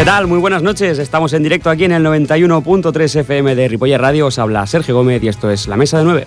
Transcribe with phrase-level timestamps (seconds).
[0.00, 0.26] ¿Qué tal?
[0.26, 0.98] Muy buenas noches.
[0.98, 4.28] Estamos en directo aquí en el 91.3 FM de Ripoller Radio.
[4.28, 6.26] Os habla Sergio Gómez y esto es La Mesa de Nueve.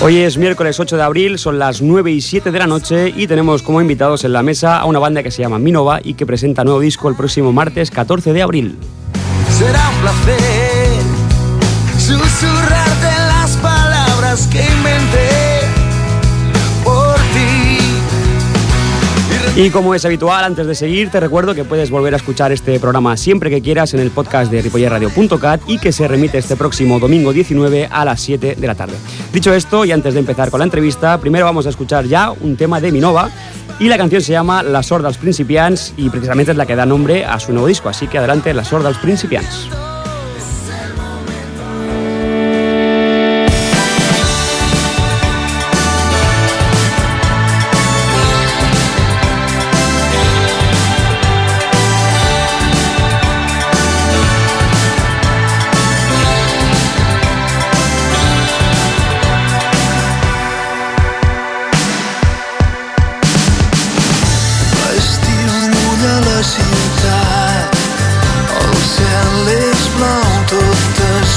[0.00, 3.26] Hoy es miércoles 8 de abril, son las 9 y 7 de la noche y
[3.26, 6.24] tenemos como invitados en la mesa a una banda que se llama Minova y que
[6.24, 8.78] presenta nuevo disco el próximo martes 14 de abril.
[9.50, 10.65] Será un placer
[14.44, 15.60] que inventé
[16.84, 17.78] por ti.
[19.58, 22.78] Y como es habitual, antes de seguir, te recuerdo que puedes volver a escuchar este
[22.78, 26.98] programa siempre que quieras en el podcast de ripollerradio.cat y que se remite este próximo
[26.98, 28.96] domingo 19 a las 7 de la tarde.
[29.32, 32.56] Dicho esto, y antes de empezar con la entrevista, primero vamos a escuchar ya un
[32.56, 33.30] tema de Minova
[33.78, 36.84] y la canción se llama La sorda als principiants y precisamente es la que da
[36.84, 38.98] nombre a su nuevo disco, así que adelante, La sorda als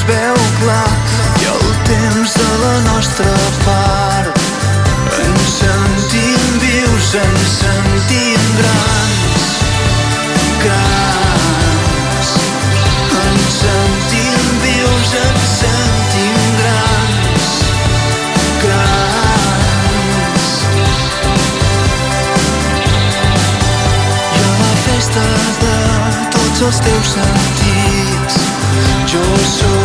[0.09, 0.91] veu clar
[1.41, 3.33] i el temps de la nostra
[3.65, 4.39] part.
[5.23, 9.49] Ens sentim vius, ens sentim grans,
[10.63, 12.29] grans.
[13.25, 17.49] Ens sentim vius, ens sentim grans,
[18.65, 20.47] grans.
[24.33, 25.27] I a la festa
[25.65, 25.77] de
[26.37, 28.39] tots els teus sentits
[29.11, 29.78] jo sóc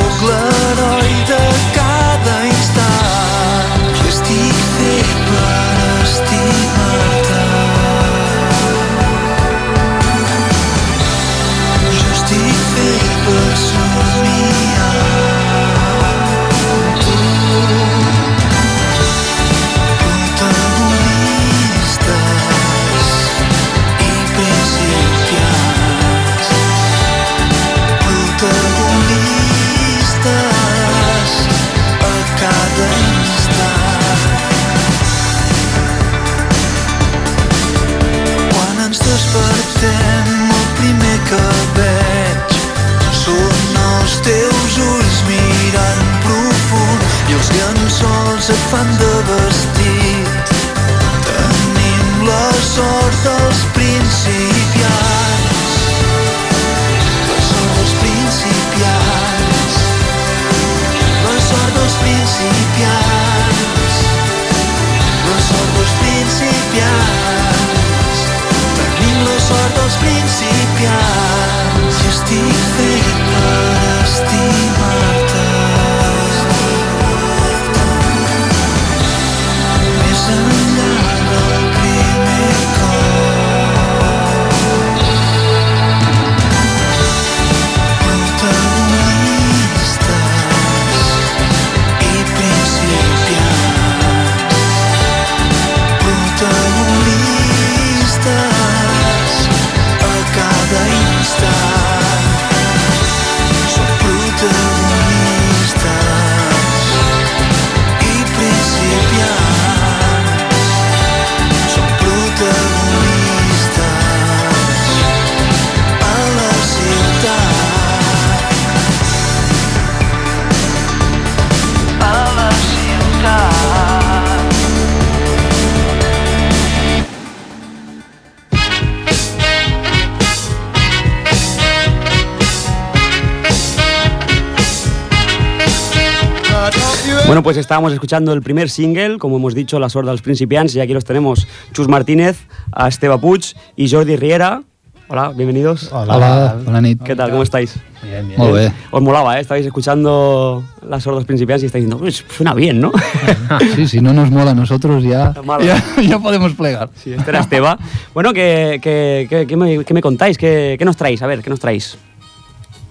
[137.45, 140.95] pues estábamos escuchando el primer single, como hemos dicho, La sorda als principiants, y aquí
[140.95, 142.39] los tenemos Chus Martínez,
[142.73, 144.63] a Esteba Puig y Jordi Riera.
[145.09, 145.91] Hola, bienvenidos.
[145.93, 147.03] Hola, bona nit.
[147.03, 147.31] ¿Qué tal?
[147.31, 147.77] ¿Cómo estáis?
[148.03, 148.41] Bien, bien.
[148.41, 148.73] Molt bé.
[148.91, 149.43] Os molaba, ¿eh?
[149.43, 152.91] Estabais escuchando Las sordas principiants y estáis diciendo, "Uy, suena bien, ¿no?
[153.77, 156.89] Sí, si no nos mola a nosotros ya, ya, ya podemos plegar.
[156.97, 157.79] Sí, este era Esteba.
[158.15, 160.39] Bueno, ¿qué, qué, qué- qué me, qué me contáis?
[160.39, 161.21] ¿Qué, qué nos traéis?
[161.23, 161.99] A ver, ¿qué nos traéis?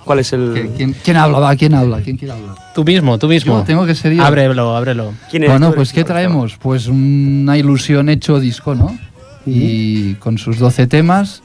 [0.05, 0.71] ¿Cuál es el...?
[0.75, 1.39] ¿Quién, quién habla?
[1.39, 2.01] Va, ¿quién habla?
[2.01, 2.55] ¿Quién quiere hablar?
[2.75, 3.59] Tú mismo, tú mismo.
[3.59, 4.23] Yo tengo que ser yo.
[4.23, 5.13] Ábrelo, ábrelo.
[5.29, 5.49] ¿Quién es?
[5.49, 6.57] Bueno, Tú pues ¿qué traemos?
[6.57, 8.97] Pues una ilusión hecho disco, ¿no?
[9.45, 11.41] Y con sus 12 temas,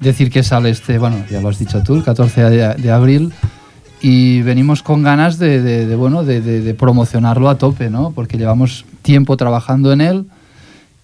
[0.00, 3.32] decir que sale este, bueno, ya lo has dicho tú, el 14 de, de abril,
[4.00, 8.12] y venimos con ganas de, de- de, bueno, de, de- de promocionarlo a tope, ¿no?
[8.12, 10.24] Porque llevamos tiempo trabajando en él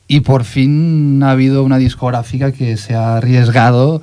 [0.09, 4.01] y por fin ha habido una discográfica que se ha arriesgado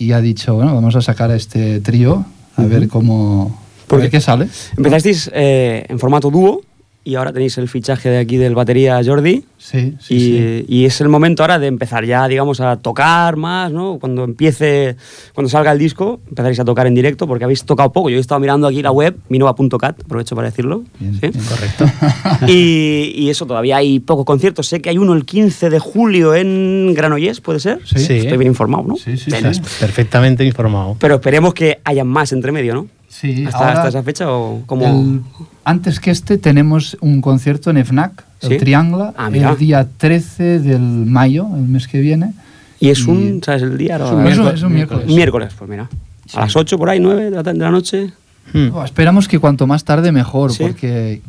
[0.00, 2.24] y ha dicho, bueno, vamos a sacar a este trío
[2.56, 3.60] a ver cómo...
[3.86, 4.48] Porque- ver qué sale.
[4.76, 6.62] Empezasteis eh, en formato dúo
[7.10, 9.44] y ahora tenéis el fichaje de aquí del batería Jordi.
[9.58, 10.64] Sí, sí, y, sí.
[10.68, 13.98] y es el momento ahora de empezar ya, digamos, a tocar más, ¿no?
[13.98, 14.96] Cuando empiece,
[15.34, 18.10] cuando salga el disco, empezaréis a tocar en directo, porque habéis tocado poco.
[18.10, 20.84] Yo he estado mirando aquí la web, minova.cat, aprovecho para decirlo.
[21.00, 21.20] Bien, ¿sí?
[21.20, 21.32] bien.
[21.44, 21.84] Correcto.
[22.46, 24.66] Y, y eso, todavía hay pocos conciertos.
[24.66, 27.80] Sé que hay uno el 15 de julio en Granollers, ¿puede ser?
[27.84, 27.98] Sí.
[27.98, 28.14] Sí.
[28.14, 28.96] Estoy bien informado, ¿no?
[28.96, 29.30] Sí, sí.
[29.78, 30.96] Perfectamente informado.
[30.98, 32.86] Pero esperemos que haya más entre medio, ¿no?
[33.10, 34.86] Sí, ¿Hasta, ahora hasta esa fecha o como...?
[34.86, 35.20] el-
[35.64, 38.54] antes que este tenemos un concierto en FNAC, ¿Sí?
[38.54, 42.32] el Triangla, Ah, el día 13 del mayo, el mes que viene.
[42.78, 43.96] Y es un, ¿sabes el día?
[43.96, 44.26] Es un.
[44.48, 45.06] Es un miércoles.
[45.06, 45.88] Miércoles, pues mira.
[46.34, 48.10] A las 8 por ahí, 9 de la, de la noche.
[48.54, 48.68] Hmm.
[48.72, 50.62] Oh, esperamos que cuanto más tarde mejor, ¿Sí?
[50.62, 51.20] porque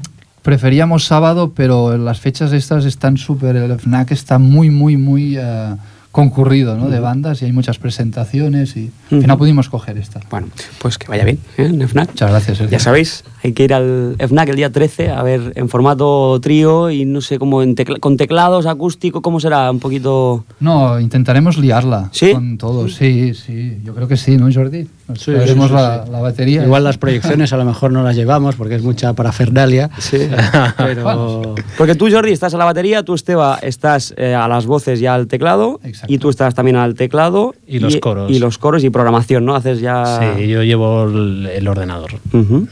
[0.43, 5.75] preferíamos sábado, pero las fechas estas están súper, el FNAC está muy, muy, muy eh,
[6.11, 6.89] concurrido ¿no?
[6.89, 10.19] de bandas y hay muchas presentaciones y al final pudimos coger esta.
[10.29, 10.47] Bueno,
[10.79, 11.69] pues que vaya bien, ¿eh?
[11.69, 12.57] Muchas gracias.
[12.57, 12.69] Sergio.
[12.69, 16.89] Ya sabéis, hay que ir al FNAC el día 13 a ver en formato trío
[16.91, 19.69] y no sé cómo en tecla- con teclados acústico, ¿cómo será?
[19.71, 20.45] Un poquito...
[20.59, 22.33] No, intentaremos liarla ¿Sí?
[22.33, 22.87] con todo.
[22.87, 24.83] Sí, sí, yo creo que sí, ¿no, Jordi?
[25.15, 26.63] Sí, sí, sí, la, la batería.
[26.63, 29.89] Igual las proyecciones a lo mejor no las llevamos porque es mucha parafernalia.
[29.97, 30.17] Sí.
[30.77, 35.01] Pero Porque tú, Jordi, estás a la batería, tú, Esteba, estás eh, a las voces
[35.01, 36.13] y al teclado, Exacto.
[36.13, 37.53] y tú estás también al teclado.
[37.67, 38.31] Y los coros.
[38.31, 39.55] Y los coros y programación, ¿no?
[39.55, 40.19] Haces ya...
[40.37, 42.11] Sí, yo llevo el, el ordenador.
[42.31, 42.67] Muy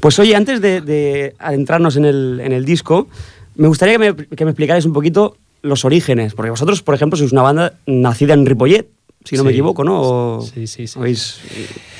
[0.00, 3.08] Pues oye, antes de, de adentrarnos en el, en el disco,
[3.56, 7.16] me gustaría que me, que me explicarais un poquito los orígenes, porque vosotros, por ejemplo,
[7.16, 8.86] sois una banda nacida en Ripollet,
[9.24, 10.00] si no me equivoco, ¿no?
[10.02, 10.98] O Sí, sí, sí.
[10.98, 11.38] habéis-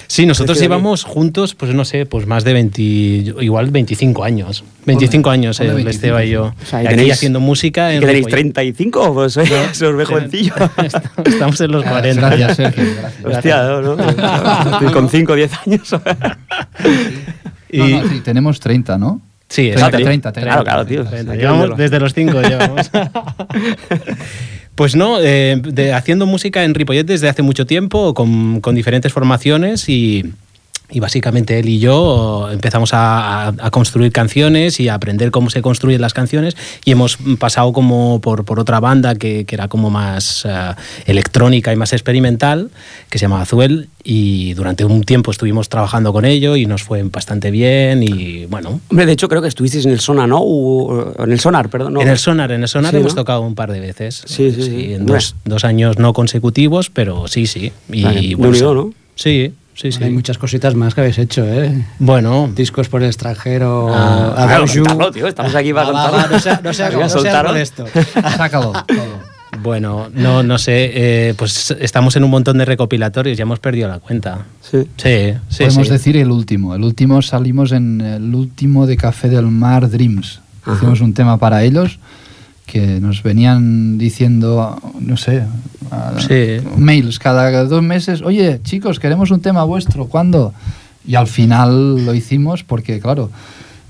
[0.06, 4.64] Sí, nosotros llevamos juntos, pues no sé, pues más de 20, igual 25 años.
[4.86, 6.44] 25 años, eh, el 25, Esteba y yo.
[6.62, 7.92] O sea, y aquí tenéis- haciendo música.
[7.94, 8.52] ¿Y que tenéis Ripollet.
[8.52, 9.14] 35?
[9.14, 10.54] Pues se os ve jovencillo.
[11.24, 12.28] Estamos en los Ah, 40.
[12.36, 12.84] Gracias, Sergio.
[13.22, 13.36] Gracias.
[13.36, 14.80] Hostia, ¿no?
[14.80, 14.92] ¿no?
[14.92, 15.88] Con 5 o 10 años.
[17.70, 19.20] Y- No, no, sí, tenemos 30, ¿no?
[19.48, 20.04] Sí, 30, exacto.
[20.04, 20.50] 30, 30.
[20.52, 21.04] Claro, claro, tío.
[21.34, 22.90] Llevamos desde los 5 llevamos.
[24.74, 29.12] Pues no, eh, de- haciendo música en Ripollet desde hace mucho tiempo, con, con diferentes
[29.12, 30.32] formaciones y,
[30.90, 35.62] y básicamente él y yo empezamos a, a- construir canciones y a aprender cómo se
[35.62, 39.88] construyen las canciones y hemos pasado como por, por otra banda que, que era como
[39.90, 40.74] más eh,
[41.06, 42.70] electrónica y más experimental,
[43.10, 47.02] que se llama Azuel y durante un tiempo estuvimos trabajando con ello y nos fue
[47.04, 50.42] bastante bien y bueno, Hombre, de hecho, creo que estuvisteis en el Sonar, ¿no?
[50.42, 51.94] U- en el Sonar, perdón.
[51.94, 52.02] no.
[52.02, 53.22] en el Sonar, en el Sonar Sí, hemos ¿no?
[53.22, 54.22] tocado un par de veces.
[54.26, 54.92] Sí, sí, sí.
[54.94, 57.72] en dos, dos años no consecutivos, pero sí, sí.
[57.90, 58.74] Y, Vale, bueno, unido, sí.
[58.76, 58.94] ¿no?
[59.16, 60.02] Sí, sí, sí.
[60.04, 61.84] hay muchas cositas más que habéis hecho, ¿eh?
[61.98, 64.82] Bueno, Discos por el extranjero, Ah, About Claro, You.
[64.84, 65.26] contarlo, tío.
[65.28, 66.36] Estamos aquí para Va, va, contarlo.
[66.36, 67.52] no sea, no sea, no sea soltaros.
[67.52, 67.84] molesto.
[68.36, 68.72] Sácalo.
[68.72, 69.34] todo.
[69.62, 73.88] bueno, no, no sé, eh, pues estamos en un montón de recopilatorios, ya hemos perdido
[73.88, 74.46] la cuenta.
[74.62, 74.88] Sí.
[74.96, 75.92] Sí, sí, Podemos sí.
[75.92, 76.74] decir el último.
[76.74, 80.40] El último salimos en el último de Café del Mar Dreams.
[80.66, 81.98] Hicimos un tema para ellos
[82.74, 85.44] que nos venían diciendo, no sé,
[85.92, 86.56] a- Sí.
[86.76, 88.20] mails cada dos meses.
[88.20, 90.06] Oye, chicos, queremos un tema vuestro.
[90.06, 90.52] ¿Cuándo?
[91.06, 93.30] Y al final lo hicimos porque, claro,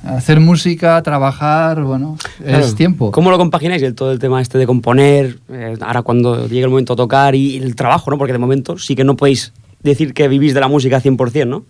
[0.05, 2.63] hacer música, trabajar, bueno, Claro.
[2.63, 3.11] es tiempo.
[3.11, 6.69] ¿Cómo lo compagináis el, todo el tema este de componer, eh, ahora cuando llegue el
[6.69, 8.19] momento de tocar y el trabajo, ¿no?
[8.19, 11.65] Porque de momento sí que no podéis decir que vivís de la música 100%, ¿no?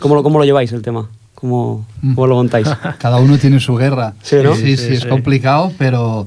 [0.00, 1.08] ¿Cómo lo, cómo lo lleváis el tema?
[1.42, 1.84] ¿Cómo,
[2.14, 2.68] cómo lo montáis?
[2.98, 4.14] Cada uno tiene su guerra.
[4.22, 4.54] Sí, ¿no?
[4.54, 6.26] Sí, sí, Sí, es complicado, pero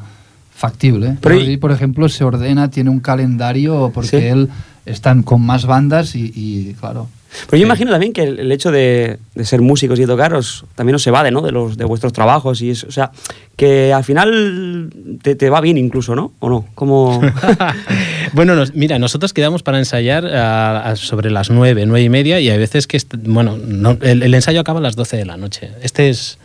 [0.54, 1.08] factible.
[1.08, 1.18] ¿eh?
[1.22, 4.26] Pero y- Jordi, por ejemplo, se ordena, tiene un calendario porque Sí.
[4.28, 4.50] él
[4.86, 7.08] están con más bandas y, y, claro.
[7.50, 10.34] Pero yo imagino también que el, el hecho de, de ser músicos y de tocar
[10.34, 11.42] os- también os evade, ¿no?
[11.42, 12.88] De, los, de vuestros trabajos y eso.
[12.88, 13.12] O sea,
[13.58, 14.90] que al final
[15.22, 16.34] te, te va bien incluso, ¿no?
[16.40, 16.66] ¿O no?
[16.76, 17.22] Como...
[18.34, 22.40] bueno, nos- mira, nosotros quedamos para ensayar a- a sobre las nueve, nueve y media,
[22.40, 25.38] y hay veces que, bueno, no- el, el ensayo acaba a las 12 de la
[25.38, 25.72] noche.
[25.82, 26.38] Este es.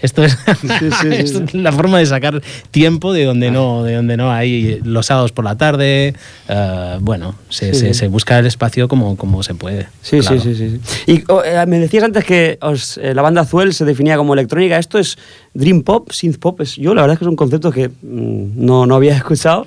[0.00, 1.44] Esto es, sí, esto sí.
[1.48, 2.40] es la forma de sacar
[2.70, 6.14] tiempo de donde no, de donde no hay los sábados por la tarde.
[6.48, 9.88] eh, bueno, se, se- se busca el espacio como, como se puede.
[10.02, 10.40] Sí, claro.
[10.40, 11.12] sí, sí, sí.
[11.12, 14.34] Y oh, eh, me decías antes que os, eh, la banda Azuel se definía como
[14.34, 14.78] electrónica.
[14.78, 15.18] ¿Esto es
[15.54, 16.60] Dream Pop, Synth Pop?
[16.60, 19.66] Es, yo la verdad es que son conceptos que mm, no, no había escuchado.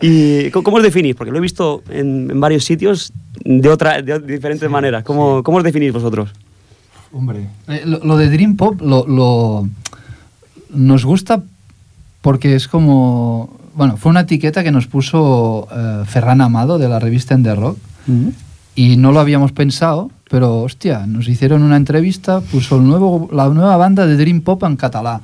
[0.00, 1.14] ¿Y cómo, cómo os definís?
[1.14, 3.12] Porque lo he visto en, en varios sitios
[3.44, 5.04] de, otra, de, diferentes maneras.
[5.04, 6.30] ¿Cómo, ¿Cómo os definís vosotros?
[7.14, 7.48] Hombre.
[7.68, 9.68] Eh, lo, lo de Dream Pop lo, lo-
[10.70, 11.42] nos gusta
[12.20, 13.56] porque es como.
[13.76, 17.54] Bueno, fue una etiqueta que nos puso eh, Ferran Amado de la revista En The
[17.54, 17.78] Rock
[18.76, 23.48] y no lo habíamos pensado pero hostia, nos hicieron una entrevista, puso el nuevo, la
[23.48, 25.20] nueva banda de Dream Pop en catalá.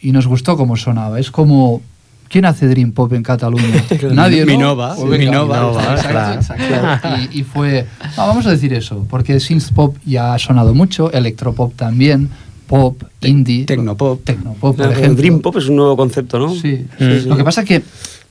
[0.00, 1.18] Y nos gustó cómo sonaba.
[1.18, 1.80] Es como.
[2.28, 3.84] ¿Quién hace Dream Pop en Cataluña?
[4.12, 4.40] Nadie.
[4.44, 4.52] ¿no?
[4.52, 7.08] Minova, venga, Minova, exacto, exacto.
[7.32, 7.86] Y, y fue.
[8.16, 12.28] no, vamos a decir eso, porque synth pop ya ha sonado mucho, electropop también,
[12.66, 13.64] pop, indie.
[13.64, 14.24] Tecnopop.
[14.24, 15.14] Tecnopop, por El ejemplo.
[15.16, 16.52] Dream Pop es un nuevo concepto, ¿no?
[16.52, 16.84] Sí.
[16.98, 17.28] Sí, sí.
[17.28, 17.82] Lo que pasa es que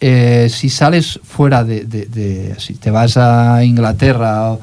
[0.01, 4.57] eh, si sales fuera de, de- de- Si te vas a Inglaterra,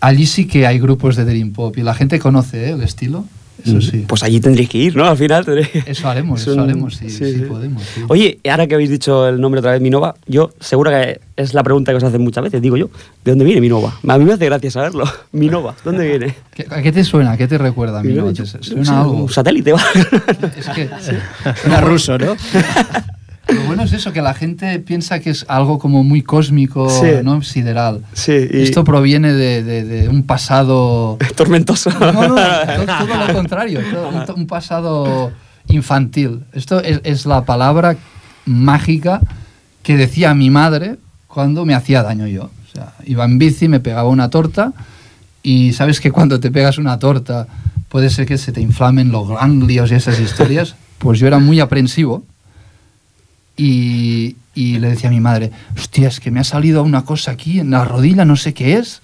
[0.00, 2.70] allí sí que hay grupos de Dream Pop y la gente conoce ¿eh?
[2.72, 3.24] el estilo.
[3.66, 4.04] Eso sí.
[4.06, 5.04] Pues allí tendréis que ir, ¿no?
[5.06, 7.82] Al final tendréis que- Eso haremos, Es eso haremos, sí, sí, podemos.
[7.82, 8.02] sí.
[8.08, 11.62] Oye, ahora que habéis dicho el nombre otra vez, Minova, yo seguro que es la
[11.62, 12.88] pregunta que os hacen muchas veces, digo yo,
[13.24, 13.92] ¿de dónde viene Minova?
[14.08, 15.04] A mí me hace gracia saberlo.
[15.32, 16.34] Minova, ¿dónde viene?
[16.54, 17.32] ¿Qué- ¿A qué te suena?
[17.32, 18.02] ¿A qué te recuerda?
[18.02, 18.30] Minova?
[18.32, 19.12] ¿Te Yo- suena sí, algo?
[19.24, 19.80] Un satélite, ¿va?
[20.56, 20.88] Es que
[21.66, 22.34] Era ruso, ¿no?
[23.48, 27.06] Lo bueno es eso, que la gente piensa que es algo como muy cósmico, Sí.
[27.22, 27.42] ¿no?
[27.42, 28.02] Sideral.
[28.12, 31.16] Sí, y- Esto proviene de, de- de un pasado...
[31.36, 31.90] Tormentoso.
[31.90, 32.36] No, no, todo,
[33.06, 35.30] todo lo contrario, todo un, pasado
[35.68, 36.44] infantil.
[36.52, 37.96] Esto es, es la palabra
[38.46, 39.20] mágica
[39.82, 40.96] que decía mi madre
[41.28, 42.44] cuando me hacía daño yo.
[42.44, 44.72] O sea, iba en bici, me pegaba una torta
[45.42, 47.46] y sabes que cuando te pegas una torta
[47.88, 50.74] puede ser que se te inflamen los ganglios y esas historias.
[50.98, 52.24] Pues yo era muy aprensivo
[53.56, 57.30] y, y le decía a mi madre, hostia, es que me ha salido una cosa
[57.32, 59.00] aquí en la rodilla, no sé qué es.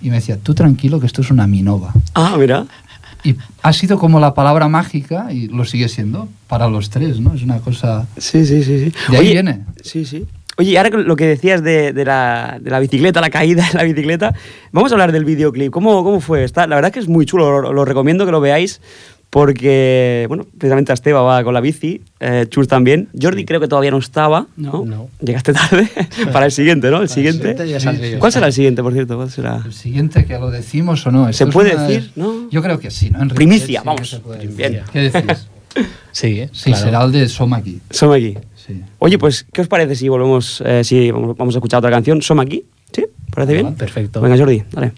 [0.00, 1.92] Y me decía, tú tranquilo que esto es una minova.
[2.14, 2.66] Ah, mira.
[3.22, 7.34] Y ha sido como la palabra mágica y lo sigue siendo para los tres, ¿no?
[7.34, 8.08] Es una cosa...
[8.18, 8.86] Sí, sí, sí.
[8.86, 9.12] sí.
[9.12, 9.60] De ahí viene.
[9.82, 10.26] Sí, sí.
[10.58, 13.78] Oye, y ahora lo que decías de, de la, de la bicicleta, la caída de
[13.78, 14.34] la bicicleta,
[14.72, 15.70] vamos a hablar del videoclip.
[15.70, 16.42] ¿Cómo, cómo fue?
[16.42, 18.80] Está, la verdad es que es muy chulo, lo, lo recomiendo que lo veáis
[19.32, 23.08] porque, bueno, precisamente Esteba va con la bici, eh, Chus también.
[23.18, 24.72] Jordi creo que todavía no estaba, ¿no?
[24.72, 24.84] No.
[24.84, 25.08] No.
[25.22, 25.88] Llegaste tarde
[26.34, 27.00] para el siguiente, ¿no?
[27.00, 27.32] El Para el
[27.80, 28.18] siguiente.
[28.18, 29.16] ¿Cuál será el siguiente, por cierto?
[29.16, 29.62] ¿Cuál será?
[29.64, 31.32] El siguiente, que lo decimos o no.
[31.32, 32.50] ¿Se puede una- decir, no?
[32.50, 33.22] Yo creo que sí, ¿no?
[33.22, 34.20] En Primicia, sí vamos.
[34.54, 34.82] Bien.
[34.92, 35.48] ¿Qué decís?
[36.12, 36.50] Sí, ¿eh?
[36.52, 36.84] Sí, claro.
[36.84, 37.80] será el de Soma aquí.
[37.88, 38.36] Somos aquí.
[38.54, 38.82] Sí.
[38.98, 42.20] Oye, pues, ¿qué os parece si volvemos, eh, si vamos, vamos a escuchar otra canción?
[42.20, 42.62] ¿Somos aquí?
[42.92, 43.06] ¿Sí?
[43.34, 43.74] ¿Parece bien?
[43.76, 44.20] Perfecto.
[44.20, 44.92] Venga, Jordi, dale.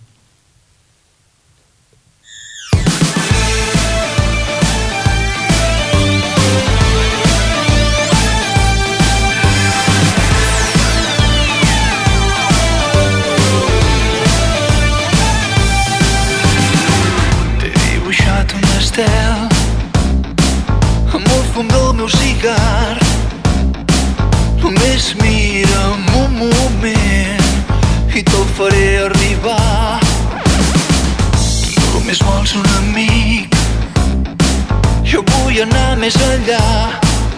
[36.04, 36.58] Més enllà,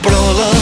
[0.02, 0.55] però la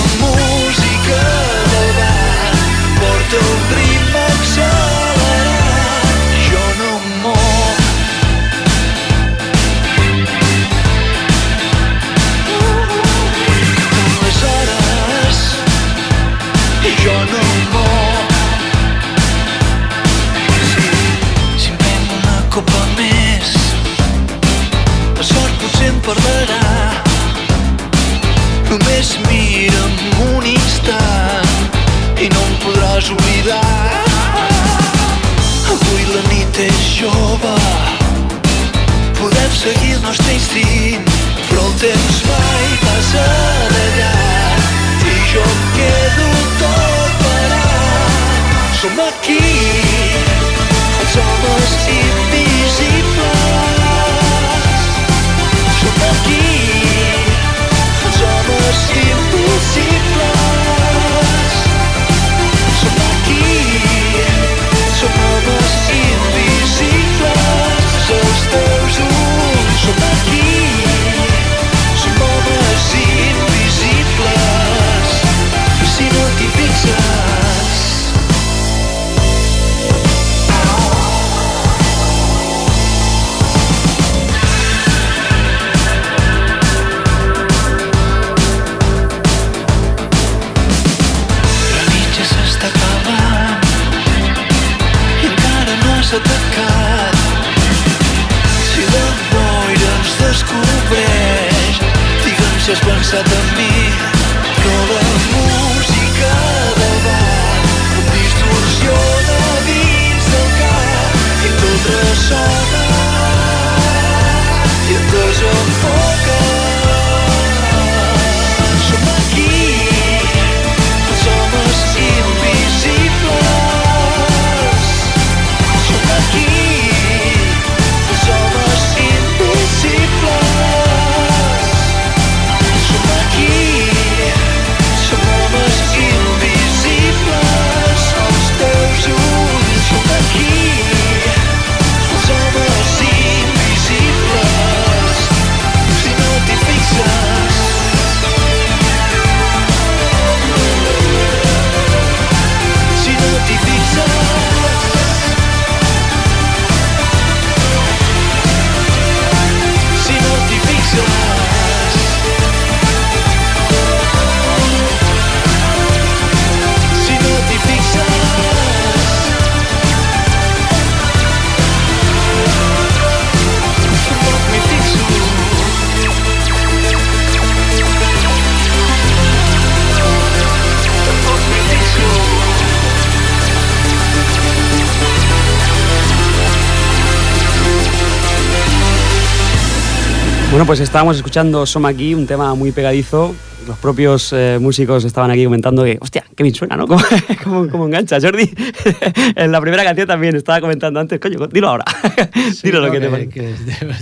[190.64, 193.34] Bueno, pues estábamos escuchando Soma aquí, un tema muy pegadizo.
[193.68, 196.86] Los propios eh, músicos estaban aquí comentando que, hostia, qué bien suena, ¿no?
[196.86, 196.98] ¿Cómo,
[197.44, 198.16] cómo- cómo engancha?
[198.18, 198.50] Jordi,
[199.36, 201.84] en la primera canción también estaba comentando antes, coño, dilo ahora.
[202.62, 203.28] dilo lo no, que, te parece.
[203.28, 203.54] que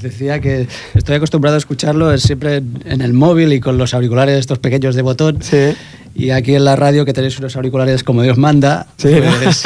[0.03, 4.39] decía que estoy acostumbrado a escucharlo es siempre en el móvil y con los auriculares
[4.39, 5.39] estos pequeños de botón.
[5.43, 5.75] Sí.
[6.15, 9.09] Y aquí en la radio que tenéis unos auriculares como Dios manda, Sí.
[9.43, 9.65] pues,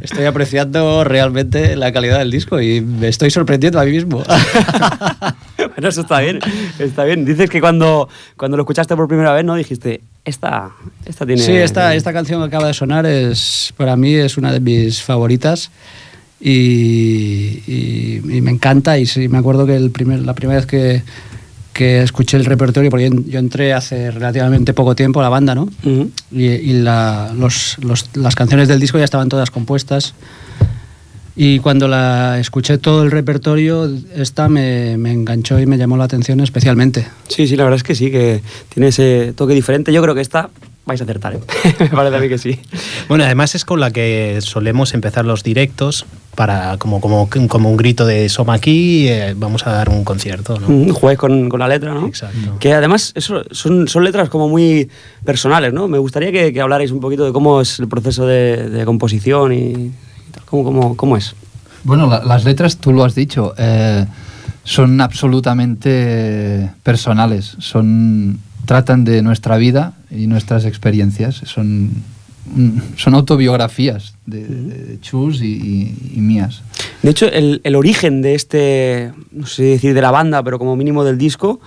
[0.00, 4.22] estoy apreciando realmente la calidad del disco y me estoy sorprendiendo a mí mismo.
[5.80, 6.40] Bueno, eso está bien,
[6.80, 7.24] está bien.
[7.24, 9.54] Dices que cuando, cuando lo escuchaste por primera vez, ¿no?
[9.54, 10.70] Dijiste, esta,
[11.06, 11.40] esta tiene...
[11.40, 15.00] Sí, esta, esta canción que acaba de sonar es para mí es una de mis
[15.00, 15.70] favoritas
[16.40, 20.66] y, y- y me encanta y sí, me acuerdo que el primer, la primera vez
[20.66, 21.02] que,
[21.72, 25.68] que escuché el repertorio, porque yo, entré hace relativamente poco tiempo a la banda, ¿no?
[25.84, 26.10] Ujú.
[26.32, 30.14] Y, y la- los- los- las canciones del disco ya estaban todas compuestas.
[31.40, 36.02] Y cuando la escuché todo el repertorio, esta me, me enganchó y me llamó la
[36.02, 37.06] atención especialmente.
[37.28, 39.92] Sí, sí, la verdad es que sí, que tiene ese toque diferente.
[39.92, 40.50] Yo creo que esta
[40.84, 41.40] vais a acertar, ¿eh?
[41.78, 42.58] Me parece a mí que sí.
[43.08, 47.76] Bueno, además es con la que solemos empezar los directos para como, como, como un
[47.76, 50.68] grito de Soma aquí, eh, vamos a dar un concierto, ¿no?
[50.68, 52.06] Mm, Juegues con, con la letra, ¿no?
[52.08, 52.58] Exacto.
[52.58, 54.90] Que además eso, son, son letras como muy
[55.24, 55.86] personales, ¿no?
[55.86, 59.52] Me gustaría que, que hablarais un poquito de cómo es el proceso de, de composición
[59.52, 59.92] y.
[60.46, 61.34] ¿Cómo, cómo, cómo es?
[61.84, 64.04] Bueno, la- las letras, tú lo has dicho, eh,
[64.64, 67.56] son absolutamente personales.
[67.58, 71.36] Son, tratan de nuestra vida y nuestras experiencias.
[71.44, 71.90] Son,
[72.54, 76.62] mm, son autobiografías de, de- de Chus y, y- y mías.
[77.02, 80.76] De hecho, el, el origen de este, no sé decir de la banda, pero como
[80.76, 81.60] mínimo del disco,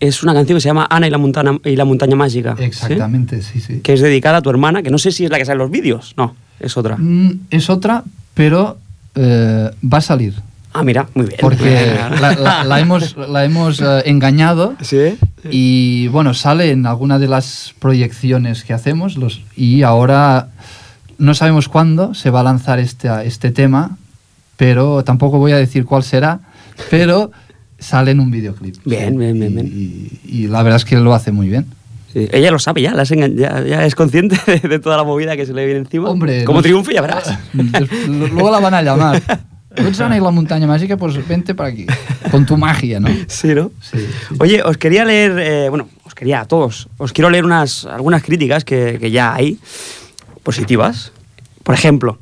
[0.00, 2.54] es una canción que se llama Ana y la montaña, y la montaña mágica.
[2.56, 2.62] ¿sí?
[2.64, 3.80] Exactamente, sí, sí.
[3.80, 5.58] Que es dedicada a tu hermana, que no sé si es la que sale en
[5.58, 6.14] los vídeos.
[6.16, 6.96] No, es otra.
[6.96, 8.78] Mm, es otra, pero
[9.14, 10.34] eh, va a salir.
[10.72, 11.38] Ah, mira, muy bien.
[11.40, 15.16] Porque la, la- la hemos, la hemos eh, engañado ¿Sí?
[15.50, 20.48] y bueno, sale en alguna de las proyecciones que hacemos los, y ahora
[21.16, 23.96] no sabemos cuándo se va a lanzar este, este tema,
[24.56, 26.40] pero tampoco voy a decir cuál será,
[26.90, 27.32] pero
[27.78, 28.76] sale en un videoclip.
[28.84, 29.66] Bien, bien, bien, Y- bien.
[30.24, 31.66] Y, y la verdad es que lo hace muy bien.
[32.12, 35.36] Sí, Ella lo sabe ya, la ya, ya es consciente de, de toda la movida
[35.36, 36.08] que se le viene encima.
[36.08, 37.38] Hombre, como nos- triunfe ya verás.
[38.08, 39.22] Luego la van a llamar.
[39.74, 40.96] ¿Tú eres Ana y la montaña mágica?
[40.96, 41.86] Pues vente para aquí.
[42.30, 43.08] Con tu magia, ¿no?
[43.28, 43.70] Sí, ¿no?
[43.80, 44.34] Sí, sí.
[44.40, 48.22] Oye, os quería leer, eh, bueno, os quería a todos, os quiero leer unas, algunas
[48.22, 49.58] críticas que, que ya hay,
[50.42, 51.12] positivas.
[51.62, 52.18] Por ejemplo,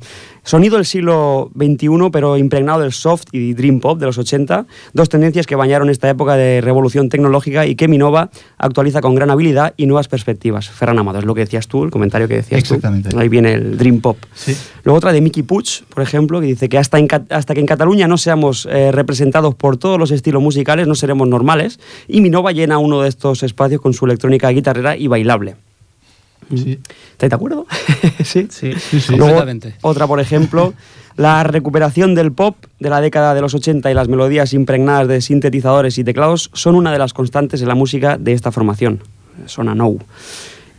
[0.47, 5.09] sonido del siglo XXI, pero impregnado del soft y dream pop de los 80, dos
[5.09, 9.73] tendencias que bañaron esta época de revolución tecnológica y que Minova actualiza con gran habilidad
[9.77, 10.69] y nuevas perspectivas.
[10.69, 13.09] Ferran Amado, es lo que decías tú, el comentario que decías Exactamente.
[13.09, 13.19] tú.
[13.19, 14.17] Ahí viene el dream pop.
[14.33, 14.55] Sí.
[14.83, 17.59] Luego otra de Mickey Puig, por ejemplo, que dice que hasta, en Ca- hasta que
[17.59, 21.79] en Cataluña no seamos eh, representados por todos los estilos musicales, no seremos normales.
[22.07, 25.55] Y Minova llena uno de estos espacios con su electrónica guitarrera y bailable.
[26.55, 26.79] Sí.
[27.11, 27.65] ¿Estáis de acuerdo?
[28.23, 28.47] sí.
[28.49, 28.73] Sí.
[28.77, 29.09] Sí, sí.
[29.09, 29.75] Luego, Completamente.
[29.81, 30.73] otra, por ejemplo,
[31.15, 35.19] la recuperación del pop de la década de los 80 y las melodías impregnadas de
[35.21, 39.01] sintetizadores y teclados son una de las constantes en la música de esta formación.
[39.45, 39.95] Sona No.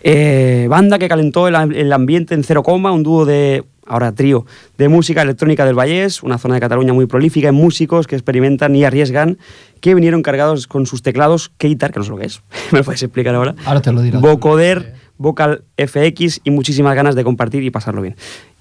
[0.02, 4.12] Eh, banda que calentó el, am- el ambiente en Cero Coma, un dúo de, ahora
[4.12, 4.46] trío,
[4.78, 8.76] de música electrónica del Vallés, una zona de Cataluña muy prolífica en músicos que experimentan
[8.76, 9.38] y arriesgan,
[9.80, 12.84] que vinieron cargados con sus teclados Keitar, que no sé lo que es, me lo
[12.84, 14.20] puedes explicar ahora, Ahora te lo dirá.
[14.20, 18.16] Vocoder, Vocal FX y muchísimas ganas de compartir y pasarlo bien.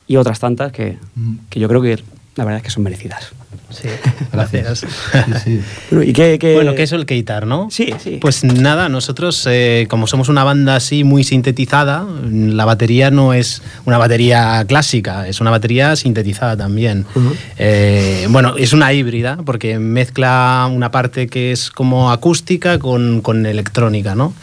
[0.08, 1.36] Y otras tantas que, Mm.
[1.50, 2.00] que yo creo que
[2.38, 3.32] la verdad es que son merecidas.
[3.70, 3.90] Sí,
[4.32, 4.86] Gracias.
[5.14, 5.62] Sí, sí.
[5.92, 7.68] Bueno, ¿y qué, qué- Bueno, que es el Keitar, ¿no?
[7.70, 8.18] Sí, sí.
[8.22, 13.62] Pues nada, nosotros, eh, como somos una banda así muy sintetizada, la batería no es
[13.86, 17.06] una batería clásica, es una batería sintetizada también.
[17.14, 17.36] Ujú.
[17.58, 23.46] Eh, bueno, es una híbrida, porque mezcla una parte que es como acústica con, con
[23.46, 24.34] electrónica, ¿no?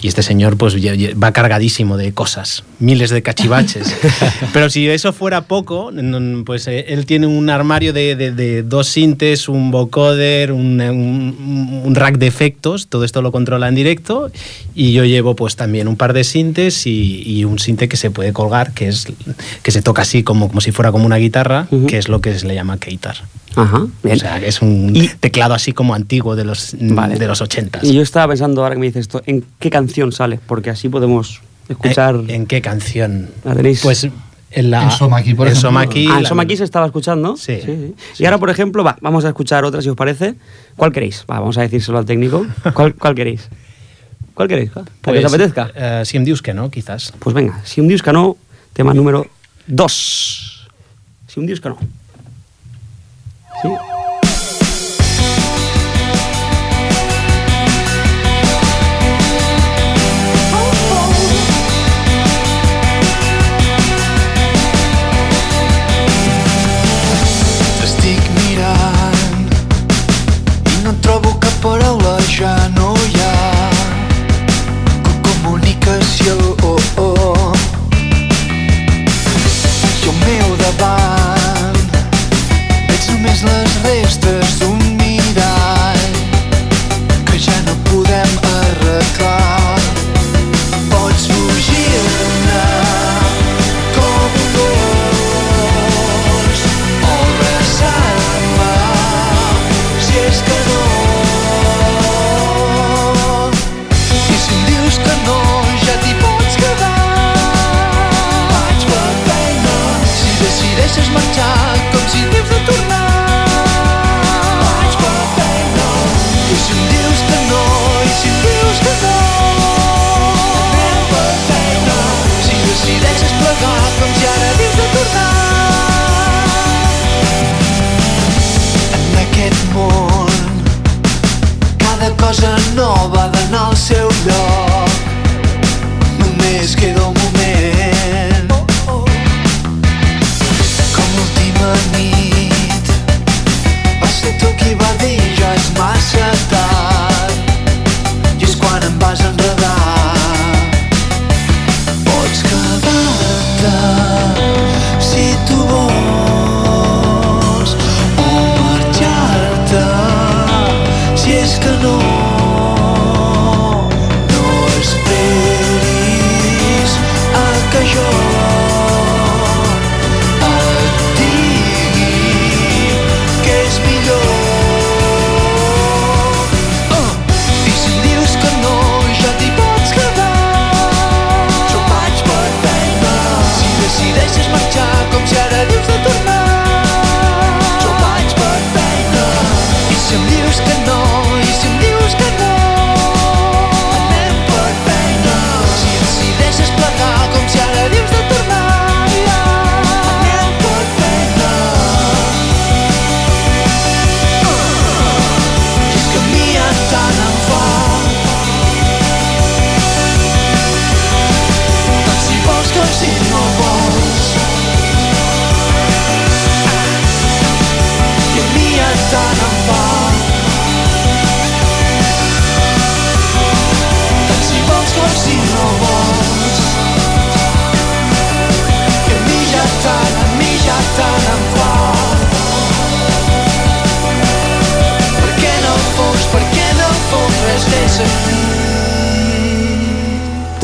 [0.00, 3.96] Y este señor, pues va cargadísimo de cosas, miles de cachivaches.
[4.52, 5.90] Pero si eso fuera poco,
[6.46, 11.82] pues eh, él tiene un armario de, de- de dos sintes, un vocoder, un, un-
[11.84, 14.30] un rack de efectos, todo esto lo controla en directo
[14.74, 18.10] y yo llevo pues también un par de sintes y, y un sinte que se
[18.10, 19.06] puede colgar, que es
[19.62, 22.38] que se toca así como, como si fuera como una guitarra, que es lo que
[22.38, 23.16] se le llama keitar.
[23.56, 24.16] Ajá, bien.
[24.16, 27.16] O sea, que es un Y- teclado así como antiguo de los, Vale.
[27.16, 27.80] de los 80.
[27.82, 30.38] Y yo estaba pensando ahora que me dices esto, ¿en qué canción sale?
[30.46, 32.14] Porque así podemos escuchar...
[32.14, 33.30] ¿En, en qué canción?
[33.82, 34.06] Pues
[34.50, 35.68] en la En Somaki, por en ejemplo.
[35.70, 37.36] Somaki, ah, en la- Somaki se estaba escuchando.
[37.36, 37.94] Sí.
[38.18, 40.34] Y ahora, por ejemplo, va, vamos a escuchar otra, si os parece.
[40.76, 41.24] ¿Cuál queréis?
[41.30, 42.46] Va, vamos a decírselo al técnico.
[42.74, 43.48] ¿Cuál, cuál queréis?
[44.34, 44.70] ¿Cuál queréis?
[44.74, 45.70] ¿La que Pues, os apetezca?
[45.74, 47.12] eh, si em dius que no, quizás.
[47.18, 48.36] Pues venga, si un dios que no,
[48.72, 49.26] tema número
[49.66, 50.68] 2.
[51.26, 51.78] Si un dios que no.
[53.62, 53.68] ¿Sí?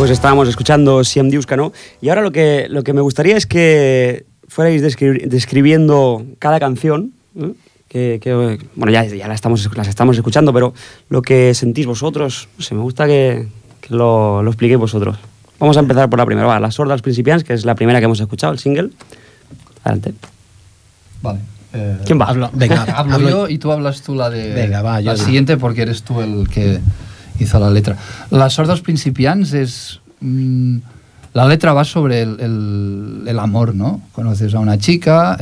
[0.04, 4.26] Pues estábamos escuchando Siem Diuscano y ahora lo que, lo que me gustaría es que
[4.48, 7.52] fuerais descri- describiendo cada canción, ¿eh?
[7.88, 10.74] que, que, bueno, ya, ya la estamos, las estamos escuchando, pero
[11.08, 13.46] lo que sentís vosotros, no sé, me gusta que,
[13.80, 15.16] que lo, lo expliquéis vosotros.
[15.58, 18.04] Vamos a empezar por la primera, va, Las Sordas Principiants, que es la primera que
[18.04, 18.90] hemos escuchado, el single.
[19.84, 20.12] Adelante.
[21.22, 21.38] Vale.
[21.72, 22.26] eh, ¿Quién va?
[22.26, 25.16] Hablo- venga, Hablo hablo- yo y tú hablas tú la de Venga, va, yo la
[25.16, 26.78] siguiente porque eres tú el que
[27.38, 27.96] hizo la letra.
[28.30, 30.78] Las sordos principiants es mm,
[31.34, 32.40] la letra va sobre el,
[33.26, 34.00] el- amor, ¿no?
[34.12, 35.36] Conoces a una chica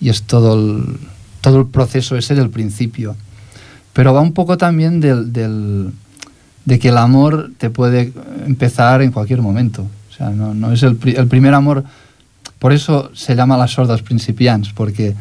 [0.00, 0.98] y es todo el,
[1.42, 3.14] todo el proceso ese del principio.
[3.92, 5.32] Pero va un poco también del,
[6.64, 8.12] de que el amor te puede
[8.46, 9.82] empezar en cualquier momento.
[10.10, 11.84] O sea, no, no es el, el primer amor.
[12.58, 15.14] Por eso se llama las sordas principiants, porque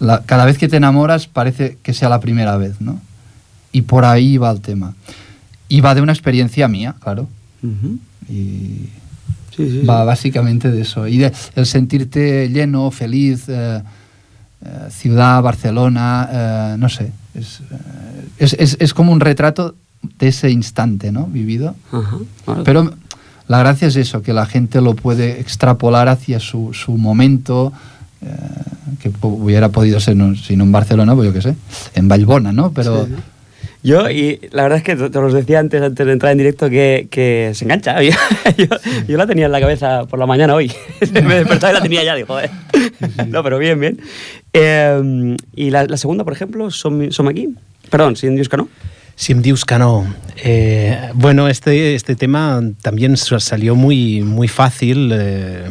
[0.00, 3.00] la- cada vez que te enamoras parece que sea la primera vez, ¿no?
[3.72, 4.94] Y por ahí va el tema.
[5.68, 7.28] Y va de una experiencia mía, claro.
[8.28, 8.88] Y
[9.54, 9.86] Sí, sí, sí.
[9.86, 11.06] va básicamente de eso.
[11.06, 13.82] Y de, el sentirte lleno, feliz, eh,
[14.64, 17.12] eh, ciudad, Barcelona, eh, no sé.
[17.34, 17.74] Es, eh,
[18.38, 19.74] es, es- es como un retrato
[20.18, 21.26] de ese instante, ¿no?
[21.26, 21.74] Vivido.
[22.46, 22.62] Vale.
[22.64, 22.94] Pero
[23.46, 27.72] la gracia es eso, que la gente lo puede extrapolar hacia su, su momento,
[28.22, 28.26] eh,
[29.00, 31.56] que hubiera podido ser, no, si no en Barcelona, pues yo qué sé,
[31.94, 32.72] en Vallbona, ¿no?
[32.72, 33.12] Pero Sí.
[33.84, 36.70] Yo, y la verdad es que te, los decía antes, antes de entrar en directo,
[36.70, 38.00] que, que se engancha.
[38.02, 38.12] yo,
[39.08, 40.72] yo la tenía en la cabeza por la mañana hoy.
[41.12, 42.50] Me despertaba y la tenía ya, digo, joder.
[43.28, 44.00] No, pero bien, bien.
[44.52, 47.48] Eh, y la, la segunda, por ejemplo, Som, Som aquí.
[47.90, 48.68] Perdón, sin Dios no.
[49.16, 50.06] Sim Dius que no.
[50.42, 55.10] Eh, bueno, este, este tema también sa- salió muy, muy fácil.
[55.12, 55.70] eh,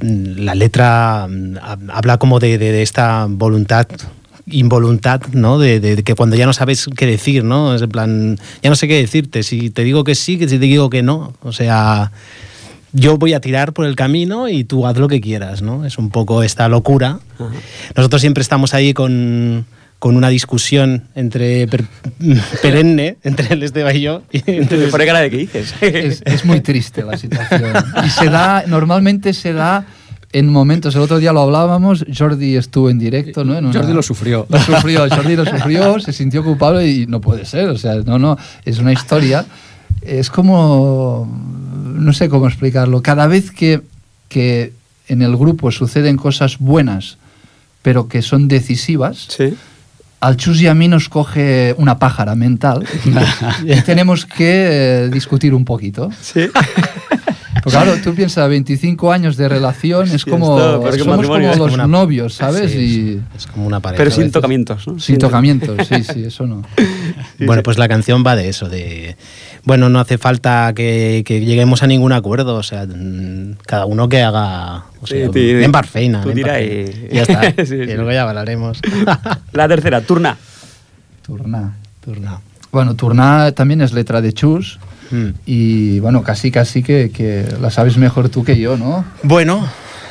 [0.00, 3.86] la letra mm, hab- habla como de, de- de esta voluntad
[4.52, 5.58] involuntad, ¿no?
[5.58, 7.74] De, de- de que cuando ya no sabes qué decir, ¿no?
[7.74, 10.58] Es en plan, ya no sé qué decirte, si te digo que sí, que si
[10.58, 11.34] te digo que no.
[11.42, 12.12] O sea,
[12.92, 15.84] yo voy a tirar por el camino y tú haz lo que quieras, ¿no?
[15.84, 17.18] Es un poco esta locura.
[17.96, 19.64] Nosotros siempre estamos ahí con,
[19.98, 21.84] con una discusión entre per-
[22.62, 24.22] perenne entre el Esteban y yo.
[24.32, 25.74] Y Me entonces- pone cara de que dices.
[25.80, 27.72] es, es muy triste la situación.
[28.04, 29.86] Y se da, normalmente se da
[30.32, 33.56] en momentos, el otro día lo hablábamos, Jordi estuvo en directo, ¿no?
[33.56, 34.46] En una- Jordi lo sufrió.
[34.48, 38.18] Lo sufrió, Jordi lo sufrió, se sintió culpable y no puede ser, o sea, no,
[38.18, 39.44] no, es una historia.
[40.00, 41.28] Es como,
[41.84, 43.82] no sé cómo explicarlo, cada vez que,
[44.28, 44.72] que
[45.08, 47.18] en el grupo suceden cosas buenas,
[47.82, 49.54] pero que son decisivas, Sí.
[50.20, 52.84] al Chus y a mí nos coge una pájara mental
[53.66, 56.10] y tenemos que eh, discutir un poquito.
[56.22, 56.46] Sí.
[57.62, 62.34] Porque claro, tú piensas, 25 años de relación es como, somos como los como novios,
[62.34, 62.72] ¿sabes?
[62.72, 64.02] Sí, y es, como una pareja.
[64.02, 64.98] Pero sin tocamientos, ¿no?
[64.98, 66.62] sin tocamientos, sí, sí, eso no.
[67.38, 69.16] Bueno, pues la canción va de eso, de...
[69.64, 74.08] Bueno, no hace falta que, que lleguemos a ningún acuerdo, o sea, mm, cada uno
[74.08, 74.86] que haga...
[75.00, 77.08] O Sí, sea, ti- ven par feina, tú par y-.
[77.12, 78.80] Ya está, Sí, y luego ya hablaremos.
[79.52, 80.36] La tercera, turna.
[81.24, 81.76] Turná.
[82.04, 82.40] Turna.
[82.72, 84.80] Bueno, Turná también es letra de Chus
[85.46, 89.04] Y bueno, casi casi que, que la sabes mejor tú que yo, ¿no?
[89.22, 89.68] Bueno,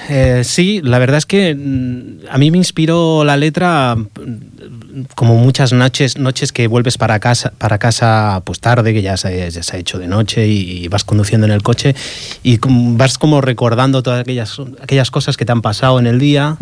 [0.09, 5.35] eh, sí, la verdad es que mm, a mí me inspiró la letra mm, como
[5.35, 9.63] muchas noches, noches que vuelves para casa, para casa pues tarde, que ya se, ya
[9.63, 11.95] se ha hecho de noche y, vas conduciendo en el coche
[12.43, 16.57] y vas como recordando todas aquellas, aquellas cosas que te han pasado en el día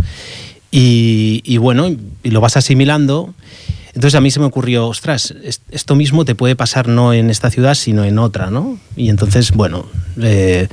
[0.72, 1.88] y bueno,
[2.22, 3.34] y lo vas asimilando.
[4.00, 7.30] Entonces a mí se me ocurrió, ostras, es- esto mismo te puede pasar no en
[7.30, 8.80] esta ciudad, sino en otra, ¿no?
[8.96, 9.88] Y entonces, bueno,
[10.22, 10.70] eh,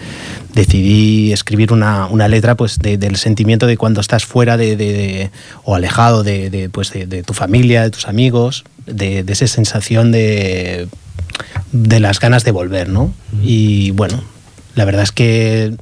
[0.55, 4.93] decidí escribir una, una letra pues de- del sentimiento de cuando estás fuera de, de-
[4.93, 5.31] de-
[5.65, 10.13] o alejado de, de, pues, de, tu familia, de tus amigos, de, de esa sensación
[10.13, 10.87] de,
[11.73, 13.13] de las ganas de volver, ¿no?
[13.43, 14.23] Y bueno,
[14.77, 15.75] la verdad es que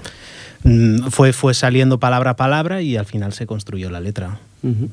[0.62, 4.38] mm, fue, fue saliendo palabra a palabra y al final se construyó la letra.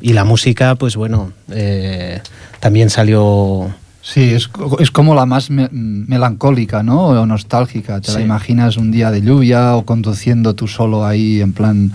[0.02, 2.22] Y la música, pues bueno, eh,
[2.60, 3.74] también salió...
[4.04, 7.06] Sí, es, es como la más me- melancólica, ¿no?
[7.10, 8.02] O nostálgica.
[8.02, 11.92] Te la imaginas un día de lluvia o conduciendo tú solo ahí en plan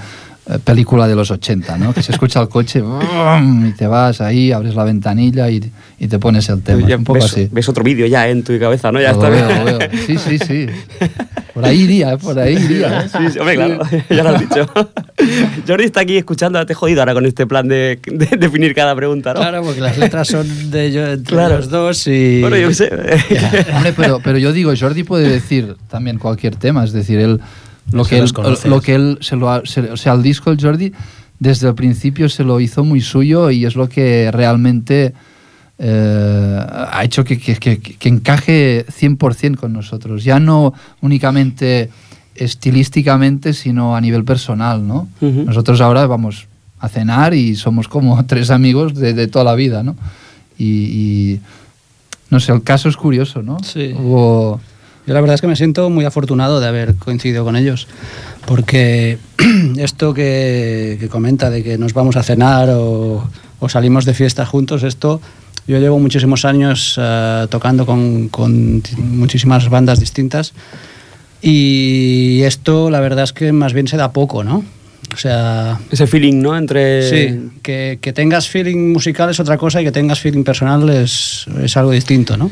[0.64, 1.92] película de los 80, ¿no?
[1.92, 6.18] Que se escucha el coche y te vas ahí, abres la ventanilla y, y te
[6.18, 6.86] pones el tema.
[6.86, 7.48] Ya un poco ves, así.
[7.50, 9.00] ves otro vídeo ya en tu cabeza, ¿no?
[9.00, 9.58] Ya Lo está veo, bien.
[9.72, 9.88] lo veo.
[10.06, 10.66] Sí, sí, sí.
[11.52, 12.18] Por ahí iría, ¿eh?
[12.18, 13.00] por ahí iría.
[13.02, 13.08] ¿eh?
[13.10, 13.78] Sí, sí, hombre, claro,
[14.10, 14.66] ya lo has dicho.
[15.66, 18.94] Jordi está aquí escuchando, te he jodido ahora con este plan de, de definir cada
[18.94, 19.40] pregunta, ¿no?
[19.40, 21.56] Claro, porque las letras son de ellos, entre Claro.
[21.56, 22.40] los dos y...
[22.42, 22.90] Bueno, yo qué sé.
[23.74, 27.40] Hombre, pero, pero yo digo, Jordi puede decir también cualquier tema, es decir, él
[27.92, 28.22] lo que él,
[28.70, 30.92] lo que él se lo ha- se- o sea, el disco el Jordi
[31.38, 35.12] desde el principio se lo hizo muy suyo y es lo que realmente
[35.78, 36.58] eh,
[36.90, 40.24] ha hecho que, que- que- que encaje 100% con nosotros.
[40.24, 40.72] Ya no
[41.02, 41.90] únicamente
[42.34, 45.08] estilísticamente, sino a nivel personal, ¿no?
[45.20, 46.46] Nosotros ahora vamos
[46.78, 49.96] a cenar y somos como tres amigos de, de toda la vida, ¿no?
[50.58, 51.40] Y, y,
[52.30, 53.58] no sé, el caso es curioso, ¿no?
[53.62, 53.92] Sí.
[53.98, 54.60] Hubo-
[55.06, 57.86] Yo la verdad es que me siento muy afortunado de haber coincidido con ellos,
[58.46, 59.18] porque
[59.76, 63.28] esto que, que comenta de que nos vamos a cenar o,
[63.60, 65.20] o salimos de fiesta juntos, esto
[65.68, 70.52] yo llevo muchísimos años eh, tocando con, con muchísimas bandas distintas
[71.42, 74.64] y esto la verdad es que más bien se da poco, ¿no?
[75.12, 76.56] O sea, Ese feeling, ¿no?
[76.56, 77.08] Entre...
[77.08, 81.46] Sí, que, que tengas feeling musical es otra cosa y que tengas feeling personal es,
[81.62, 82.50] es algo distinto, ¿no?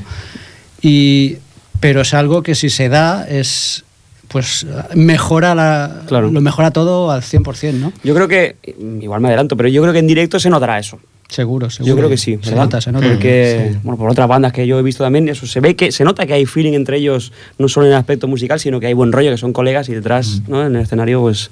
[0.83, 1.37] Y,
[1.85, 3.85] pero es algo que si se da es
[4.29, 6.31] pues mejora la, Claro.
[6.31, 7.93] lo mejora todo al 100%, ¿no?
[8.03, 8.57] Yo creo que,
[9.03, 10.99] igual me adelanto, pero yo creo que en directo se notará eso.
[11.29, 11.89] Seguro, seguro.
[11.93, 13.07] Yo creo que sí, Se nota, se nota.
[13.07, 13.79] Porque, Sí.
[13.83, 16.27] bueno, por otras bandas que yo he visto también, eso se ve que se nota
[16.27, 19.13] que hay feeling entre ellos, no solo en el aspecto musical, sino que hay buen
[19.13, 20.51] rollo, que son colegas y detrás, Mm.
[20.51, 20.67] ¿no?
[20.67, 21.51] En el escenario, pues,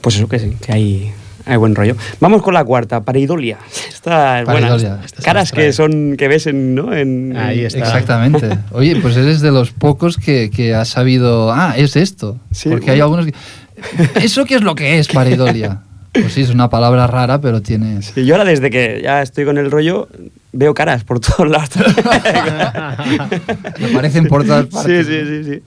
[0.00, 1.12] pues eso que sí, que hay,
[1.46, 1.96] hay buen rollo.
[2.20, 3.58] Vamos con la cuarta, Pareidolia.
[3.88, 4.68] Esta es buena.
[4.68, 5.00] Pareidolia.
[5.04, 6.94] Esta- Caras que son que ves en, ¿no?
[6.94, 7.80] En, Ahí está.
[7.80, 8.58] Exactamente.
[8.72, 12.38] Oye, pues eres de los pocos que, que ha sabido, ah, es esto.
[12.50, 13.18] Sí, Porque hay bueno.
[13.18, 14.24] algunos que...
[14.24, 15.80] ¿Eso qué es lo que es pareidolia?
[16.12, 18.00] Pues sí, es una palabra rara, pero tiene...
[18.02, 20.08] Sí, yo ahora desde que ya estoy con el rollo,
[20.52, 21.70] veo caras por todos lados.
[23.80, 25.06] Me parecen por todas partes.
[25.06, 25.62] Sí, sí, sí, sí.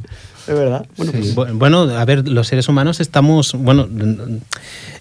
[0.48, 0.86] Es verdad.
[0.98, 1.18] Bueno, Sí.
[1.36, 3.88] pues, Bu- Bueno, a ver, los seres humanos estamos, bueno,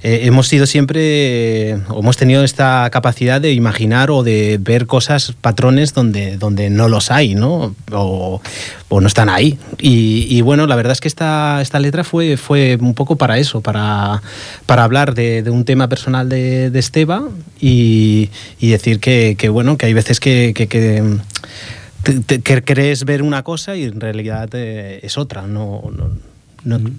[0.02, 5.32] eh, hemos sido siempre, eh, hemos tenido esta capacidad de imaginar o de ver cosas,
[5.40, 7.74] patrones donde, donde no los hay, ¿no?
[7.92, 8.40] O,
[8.88, 9.58] o no están ahí.
[9.80, 13.38] Y, y bueno, la verdad es que esta, esta letra fue, fue un poco para
[13.38, 14.22] eso, para,
[14.66, 17.22] para hablar de, de un tema personal de, de Esteba
[17.60, 18.30] y,
[18.60, 21.02] y decir que, que, bueno, que hay veces que- que- que
[22.12, 26.10] te- te- que crees ver una cosa y en realidad eh, es otra, no, no,
[26.78, 26.90] no,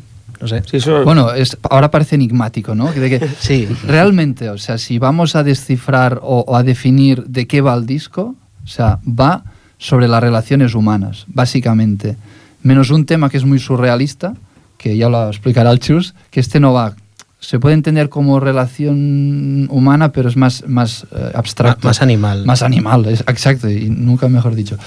[0.42, 0.64] no sé.
[0.70, 2.92] sí, eso- Bueno, es, ahora parece enigmático, ¿no?
[2.92, 3.68] De que Sí.
[3.86, 7.86] realmente, o sea, si vamos a descifrar o, o a definir de qué va el
[7.86, 9.44] disco, o sea, va
[9.78, 12.18] sobre las relaciones humanas, básicamente.
[12.64, 14.34] Menos un tema que es muy surrealista,
[14.78, 16.96] que ya lo explicará el Chus, que este no va.
[17.40, 21.88] Se puede entender como relación humana, pero es más, más eh, abstracto.
[21.88, 22.46] Más animal.
[22.46, 24.78] Más animal, es- exacto, y nunca mejor dicho.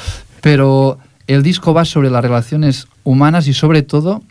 [0.40, 4.22] Pero el disco va sobre las relaciones humanas y sobre todo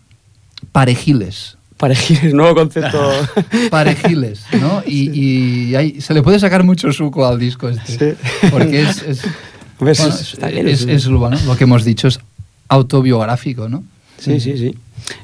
[0.72, 1.58] parejiles.
[1.78, 3.00] Parejiles, nuevo concepto.
[3.72, 4.84] parejiles, ¿no?
[4.86, 5.10] Y,
[5.70, 8.16] y hay- se le puede sacar mucho suco al disco este.
[8.18, 8.48] Sí.
[8.52, 9.22] Porque es, es,
[9.80, 12.20] bueno, es- es lo, bueno, lo que hemos dicho, es
[12.68, 13.84] autobiográfico, ¿no?
[14.20, 14.76] Sí, sí, sí.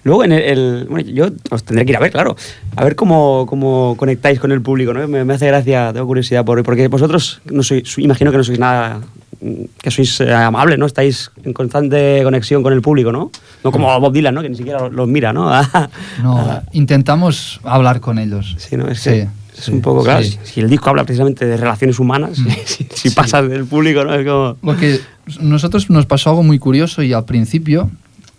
[0.03, 2.35] Luego, en el, el- bueno, yo os tendré que ir a ver, claro.
[2.75, 5.07] A ver cómo, cómo conectáis con el público, ¿no?
[5.07, 8.57] Me, me hace gracia, tengo curiosidad, por, porque vosotros, no sois, imagino que no sois
[8.57, 9.01] nada,
[9.41, 10.85] mm, que sois eh, amables, ¿no?
[10.85, 13.31] Estáis en constante conexión con el público, ¿no?
[13.63, 14.41] No como Bob Dylan, ¿no?
[14.41, 15.49] Que ni siquiera los, mira, ¿no?
[16.23, 18.55] No, Ah, intentamos hablar con ellos.
[18.57, 18.87] sí, ¿no?
[18.87, 19.27] Es, Sí, que
[19.57, 20.37] es sí, un poco, claro, sí.
[20.43, 24.13] si, el disco habla precisamente de relaciones humanas, si, si pasas del público, ¿no?
[24.15, 24.55] Es como...
[24.61, 24.99] Porque
[25.41, 27.89] nosotros nos pasó algo muy curioso y al principio,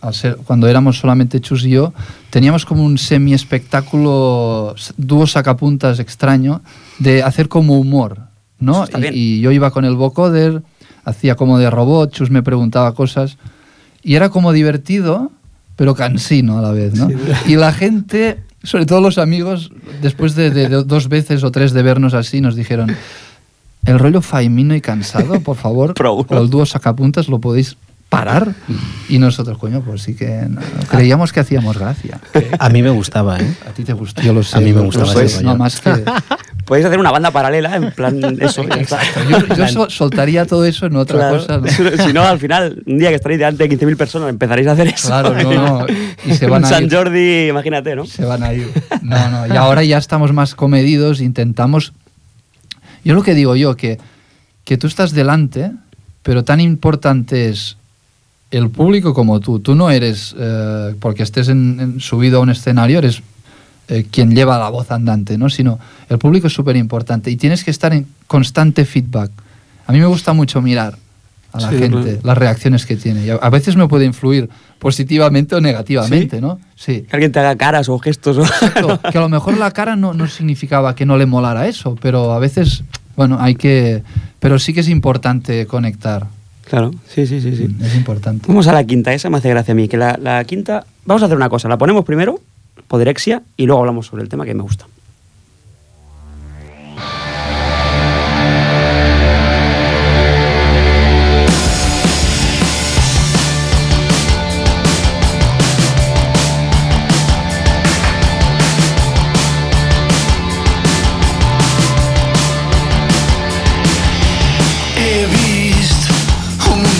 [0.00, 1.92] al ser, cuando éramos solamente Chus y yo,
[2.30, 6.62] teníamos como un semi-espectáculo, dúo sacapuntas extraño,
[6.98, 8.18] de hacer como humor,
[8.58, 8.84] ¿no?
[9.14, 10.62] Y, y yo iba con el vocoder,
[11.04, 13.36] hacía como de robot, Chus me preguntaba cosas,
[14.02, 15.30] y era como divertido,
[15.76, 17.08] pero cansino a la vez, ¿no?
[17.46, 19.70] Y la gente, sobre todo los amigos,
[20.02, 22.94] después de, de- de dos veces o tres de vernos así, nos dijeron,
[23.84, 25.92] el rollo faimino y cansado, por favor,
[26.38, 27.76] o el dúo sacapuntas lo podéis
[28.08, 28.54] parar.
[29.08, 32.20] Y nosotros, coño, pues sí que no, creíamos que hacíamos gracia.
[32.58, 33.54] A mí me gustaba, ¿eh?
[33.68, 34.56] A ti te gustó, yo lo sé.
[34.58, 35.92] A mí me gustaba ese No más que...
[36.66, 38.98] Podéis hacer una banda paralela, en plan, eso, ya está.
[39.30, 41.36] Yo, yo sol- soltaría todo eso en otra Claro.
[41.38, 41.58] cosa.
[41.96, 42.04] ¿no?
[42.04, 44.88] Si no, al final, un día que estaréis delante de 15.000 personas, empezaréis a hacer
[44.88, 45.06] eso.
[45.06, 45.86] Claro, no, no.
[46.26, 46.92] Y se van Un a San ir.
[46.92, 48.04] Jordi, imagínate, ¿no?
[48.04, 48.68] Se van a ir.
[49.02, 49.46] No, no.
[49.46, 51.92] Y ahora ya estamos más comedidos, intentamos...
[53.04, 53.98] Yo lo que digo yo, que,
[54.64, 55.70] que tú estás delante,
[56.24, 57.76] pero tan importante es
[58.50, 59.58] el público como tú.
[59.60, 63.22] Tú no eres, eh, porque estés en- en- subido a un escenario, eres
[63.88, 65.48] eh, quien lleva la voz andante, ¿no?
[65.48, 65.78] Sino
[66.08, 69.30] el público es súper importante y tienes que estar en constante feedback.
[69.86, 70.96] A mí me gusta mucho mirar
[71.52, 72.18] a la Sí, gente, claro.
[72.24, 73.24] las reacciones que tiene.
[73.24, 76.42] Y a, veces me puede influir positivamente o negativamente, ¿Sí?
[76.42, 76.58] ¿no?
[76.74, 77.02] Sí.
[77.02, 78.38] Que alguien te haga caras o gestos.
[78.38, 81.96] Exacto, que a lo mejor la cara no, no significaba que no le molara eso,
[82.02, 82.82] pero a veces,
[83.16, 84.02] bueno, hay que...
[84.40, 86.26] Pero sí que es importante conectar.
[86.68, 87.68] Claro, sí, sí, sí, sí.
[87.80, 88.46] Es importante.
[88.48, 89.86] Vamos a la quinta, esa me hace gracia a mí.
[89.88, 92.40] Que la, la quinta, vamos a hacer una cosa, la ponemos primero,
[92.88, 94.86] Poderexia, y luego hablamos sobre el tema que me gusta.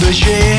[0.07, 0.56] machine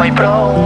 [0.00, 0.59] mãe pra onde?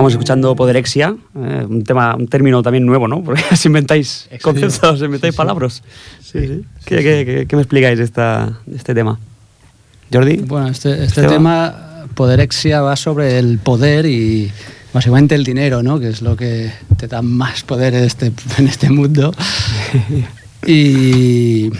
[0.00, 3.22] Estábamos escuchando Poderexia, eh, un tema, un término también nuevo, ¿no?
[3.22, 5.82] Porque os inventáis conceptos, inventáis palabras.
[6.22, 6.64] Sí, sí.
[6.86, 9.18] ¿Qué, qué- qué- qué me explicáis de, esta, este tema?
[10.12, 10.38] Jordi.
[10.38, 14.50] Bueno, este, este tema, Poderexia, va sobre el poder y
[14.94, 16.00] básicamente el dinero, ¿no?
[16.00, 19.32] Que es lo que te da más poder en este, en este mundo.
[20.66, 21.70] y,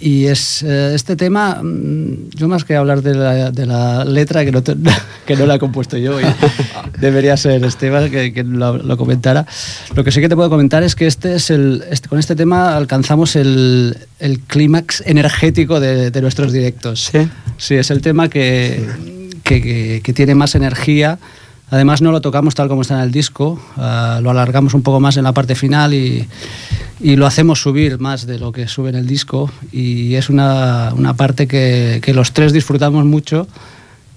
[0.00, 4.44] y es eh, este tema, mm, yo más que hablar de la, de la letra,
[4.44, 4.76] que no, te-
[5.26, 6.24] que no la he compuesto yo, y
[7.00, 9.46] debería ser Esteban que, que lo, lo comentara.
[9.94, 12.36] Lo que sí que te puedo comentar es que este es el, este- con este
[12.36, 17.10] tema alcanzamos el, el clímax energético de, de nuestros directos.
[17.12, 17.28] Sí.
[17.58, 18.84] Sí, es el tema que,
[19.42, 21.18] que, que- tiene más energía.
[21.70, 25.00] Además no lo tocamos tal como está en el disco, ah, lo alargamos un poco
[25.00, 26.28] más en la parte final y,
[27.00, 30.92] y lo hacemos subir más de lo que sube en el disco y es una,
[30.96, 33.46] una parte que, que los tres disfrutamos mucho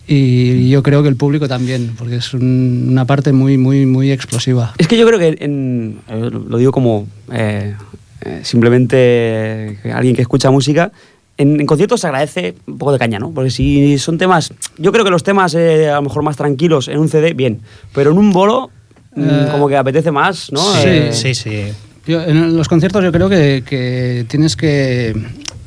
[0.08, 4.12] y yo creo que el público también, porque es un- una parte muy, muy, muy
[4.12, 4.74] explosiva.
[4.80, 7.76] Es que yo creo que en- lo digo como eh,
[8.22, 10.92] eh, simplemente alguien que escucha música.
[11.38, 13.32] En, en conciertos se agradece un poco de caña, ¿no?
[13.32, 14.52] Porque si son temas.
[14.78, 17.62] Yo creo que los temas eh, a lo mejor más tranquilos en un CD, bien.
[17.94, 18.72] Pero en un bolo,
[19.16, 20.60] mm, Eh, como que apetece más, ¿no?
[20.74, 21.62] sí, Eh, Sí, sí.
[22.10, 25.14] Yo, en los conciertos yo creo que, que tienes que,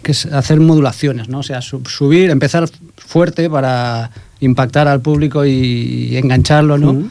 [0.02, 1.38] que hacer modulaciones, ¿no?
[1.38, 6.90] O sea, sub- subir, empezar fuerte para impactar al público y, y engancharlo, ¿no?
[6.90, 7.10] Ujú.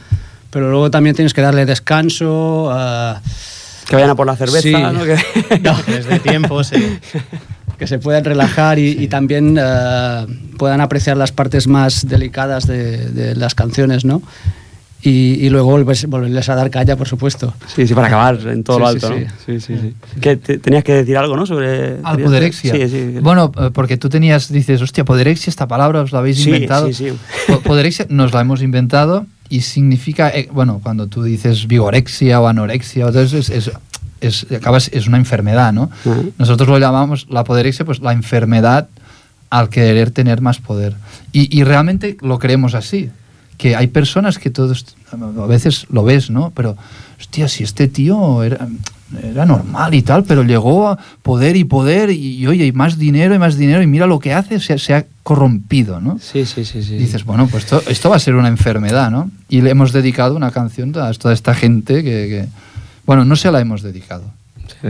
[0.50, 2.68] Pero luego también tienes que darle descanso.
[2.70, 3.20] ah,
[3.88, 4.72] Que vayan a por la cerveza, Sí.
[4.72, 5.02] ¿no?
[5.04, 5.16] Que-
[5.98, 6.98] Es de tiempo, sí.
[7.78, 10.26] que se puedan relajar y, y también ah,
[10.58, 14.20] puedan apreciar las partes más delicadas de, de las canciones, ¿no?
[15.04, 17.52] Y, y luego volverles a dar calla, por supuesto.
[17.66, 19.24] Sí, sí, para acabar en todo Sí, lo sí, alto, sí.
[19.24, 19.60] ¿no?
[19.60, 19.94] Sí, sí, sí.
[20.20, 21.44] Que te- tenías que decir algo, ¿no?
[21.44, 21.96] Sobre...
[22.04, 22.72] Al poderexia.
[22.72, 23.18] Sí, sí.
[23.20, 26.86] Bueno, eh, porque tú tenías, dices, hostia, poderexia, esta palabra os la habéis Sí, inventado.
[26.86, 27.12] sí, sí.
[27.48, 32.46] Po- Poderexia nos la hemos inventado y significa, eh, bueno, cuando tú dices vigorexia o
[32.46, 33.72] anorexia, eso, es, es,
[34.20, 35.90] es- acabas, es una enfermedad, ¿no?
[36.04, 36.32] Ujú.
[36.38, 38.88] Nosotros lo llamamos la poderexia, pues la enfermedad
[39.50, 40.94] al querer tener más poder.
[41.32, 43.10] Y, y realmente lo creemos así.
[43.56, 46.50] Que hay personas que todos, a veces lo ves, ¿no?
[46.54, 46.76] Pero,
[47.20, 48.66] hostia, si este tío era,
[49.22, 52.98] era normal y tal, pero llegó a poder y poder y, y, oye, y más
[52.98, 56.18] dinero y más dinero y mira lo que hace, se, se ha corrompido, ¿no?
[56.18, 56.96] Sí, sí, sí, sí.
[56.96, 59.30] Dices, bueno, pues esto, esto va a ser una enfermedad, ¿no?
[59.48, 62.48] Y le hemos dedicado una canción a toda esta gente que, que-
[63.06, 64.24] bueno, no se la hemos dedicado.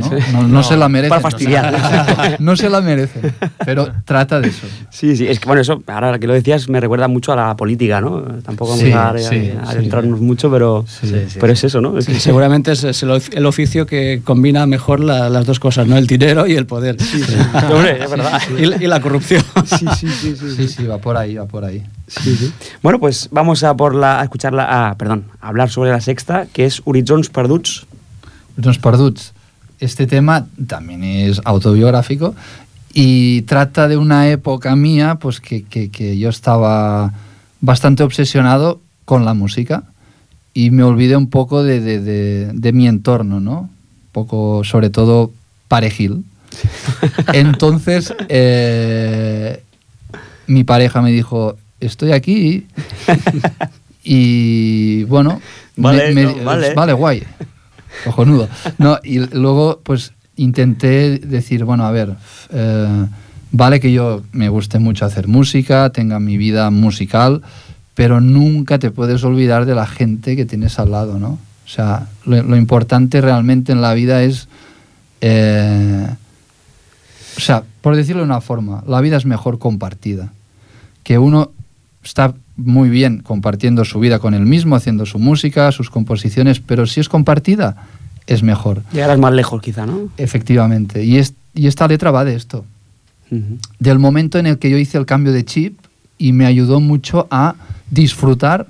[0.01, 0.09] ¿No?
[0.09, 0.17] Sí.
[0.33, 1.09] No, no se la merece.
[1.11, 2.37] Para fastidiar.
[2.41, 3.21] No se la merece.
[3.65, 4.67] Pero trata de eso.
[4.91, 7.57] Sí, sí, es que bueno, eso, ahora que lo decías, me recuerda mucho a la
[7.57, 8.21] política, ¿no?
[8.45, 9.53] Tampoco vamos Sí, a, a- sí, a sí.
[9.77, 11.99] adentrarnos mucho, pero, Sí, sí, pero es eso, ¿no?
[11.99, 15.61] Es que- Seguramente es, es el, ofi- el oficio que combina mejor la- las dos
[15.61, 15.97] cosas, ¿no?
[15.97, 16.97] El dinero y el poder.
[17.71, 18.41] Hombre, es verdad.
[18.59, 19.43] Y, la- y la corrupción.
[19.67, 20.55] Sí, sí, sí, sí.
[20.57, 21.83] Sí, sí, va por ahí, va por ahí.
[22.07, 22.53] Sí, sí.
[22.83, 26.47] Bueno, pues vamos a por la a escucharla, ah, perdón, a hablar sobre la sexta,
[26.53, 27.87] que es Horitzons Perduts.
[28.57, 29.33] Los Perduts.
[29.83, 32.37] Este tema también es autobiográfico
[32.95, 37.13] y trata de una época mía pues que, que- que yo estaba
[37.61, 39.83] bastante obsesionado con la música
[40.55, 43.63] y me olvidé un poco de, de- de- de mi entorno, ¿no?
[43.63, 43.71] Un
[44.13, 45.33] poco, sobre todo,
[45.67, 46.25] parejil.
[47.33, 49.63] Entonces, eh,
[50.47, 52.67] mi pareja me dijo, estoy aquí.
[54.05, 55.41] y bueno,
[55.77, 56.75] Vale, me- no, me- vale.
[56.75, 57.23] vale, guay.
[58.05, 58.49] Cojonudo.
[58.79, 62.15] No, y luego, pues intenté decir, bueno, a ver,
[62.51, 63.07] eh,
[63.51, 67.43] vale que yo me guste mucho hacer música, tenga mi vida musical,
[67.95, 71.39] pero nunca te puedes olvidar de la gente que tienes al lado, ¿no?
[71.65, 74.49] O sea, lo, importante realmente en la vida es.
[75.21, 76.09] eh,
[77.37, 80.33] o sea, por decirlo de una forma, la vida es mejor compartida.
[81.03, 81.51] Que uno
[82.05, 86.87] está muy bien compartiendo su vida con él mismo, haciendo su música, sus composiciones, pero
[86.87, 87.87] si es compartida,
[88.27, 88.83] es mejor.
[88.93, 90.09] Llegarás más lejos, quizá, ¿no?
[90.19, 91.05] Efectivamente.
[91.05, 92.65] Y, es- y esta letra va de esto.
[93.79, 95.79] Del momento en el que yo hice el cambio de chip
[96.19, 97.55] y me ayudó mucho a
[97.91, 98.67] disfrutar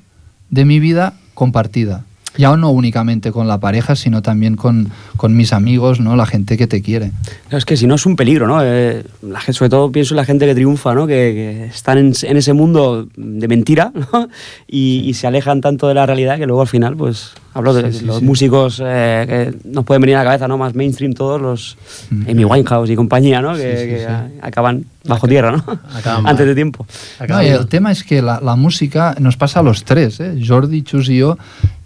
[0.51, 2.05] de mi vida compartida.
[2.39, 6.17] Ya no únicamente con la pareja, sino también con, con mis amigos, ¿no?
[6.17, 7.13] La gente que te quiere.
[7.51, 8.61] Es que si no es un peligro, ¿no?
[8.63, 11.07] Eh, la gente, sobre todo pienso en la gente que triunfa, ¿no?
[11.07, 14.29] Que, que están en, en ese mundo de mentira, ¿no?
[14.67, 17.93] Y, y se alejan tanto de la realidad que luego al final, pues, hablo de
[17.93, 18.25] Sí, sí, los sí.
[18.25, 20.57] músicos eh, que nos pueden venir a la cabeza, ¿no?
[20.57, 21.77] Más mainstream todos, los
[22.11, 22.31] Mm.
[22.31, 23.55] Amy Winehouse y compañía, ¿no?
[23.55, 25.65] Que, que a- acaban bajo tierra, ¿no?
[26.25, 26.87] Antes de tiempo.
[27.29, 30.41] No, el tema es que la, la música nos pasa a los tres, ¿eh?
[30.47, 31.37] Jordi, Chus y yo,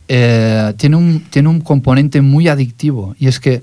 [0.08, 3.14] eh, tiene, un, tiene un componente muy adictivo.
[3.18, 3.62] Y es que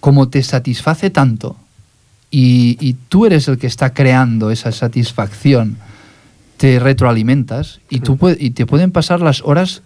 [0.00, 1.56] como te satisface tanto
[2.30, 5.78] y, y tú eres el que está creando esa satisfacción,
[6.56, 9.82] te retroalimentas y, tú y te pueden pasar las horas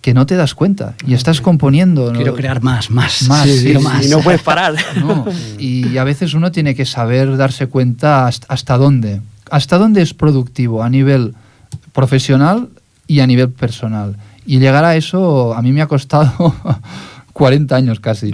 [0.00, 2.12] que no te das cuenta y estás componiendo.
[2.12, 2.16] ¿no?
[2.16, 3.22] Quiero crear más, más.
[3.28, 4.06] Más, Sí, sí, quiero sí, más.
[4.06, 4.74] Y no puedes parar.
[4.96, 5.26] No,
[5.58, 9.20] y a veces uno tiene que saber darse cuenta hasta, hasta dónde.
[9.50, 11.34] Hasta dónde es productivo a nivel
[11.92, 12.68] profesional
[13.06, 14.16] y a nivel personal.
[14.46, 16.54] Y llegar a eso a mí me ha costado
[17.32, 18.30] 40 años casi.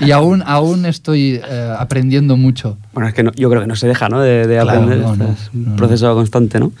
[0.00, 2.78] y aún, aún estoy eh, aprendiendo mucho.
[2.92, 4.20] Bueno, es que no- yo creo que no se deja, ¿no?
[4.20, 4.98] De, de Claro, aprender.
[4.98, 5.76] no, Esto no, es un no, no.
[5.76, 6.72] proceso constante, ¿no?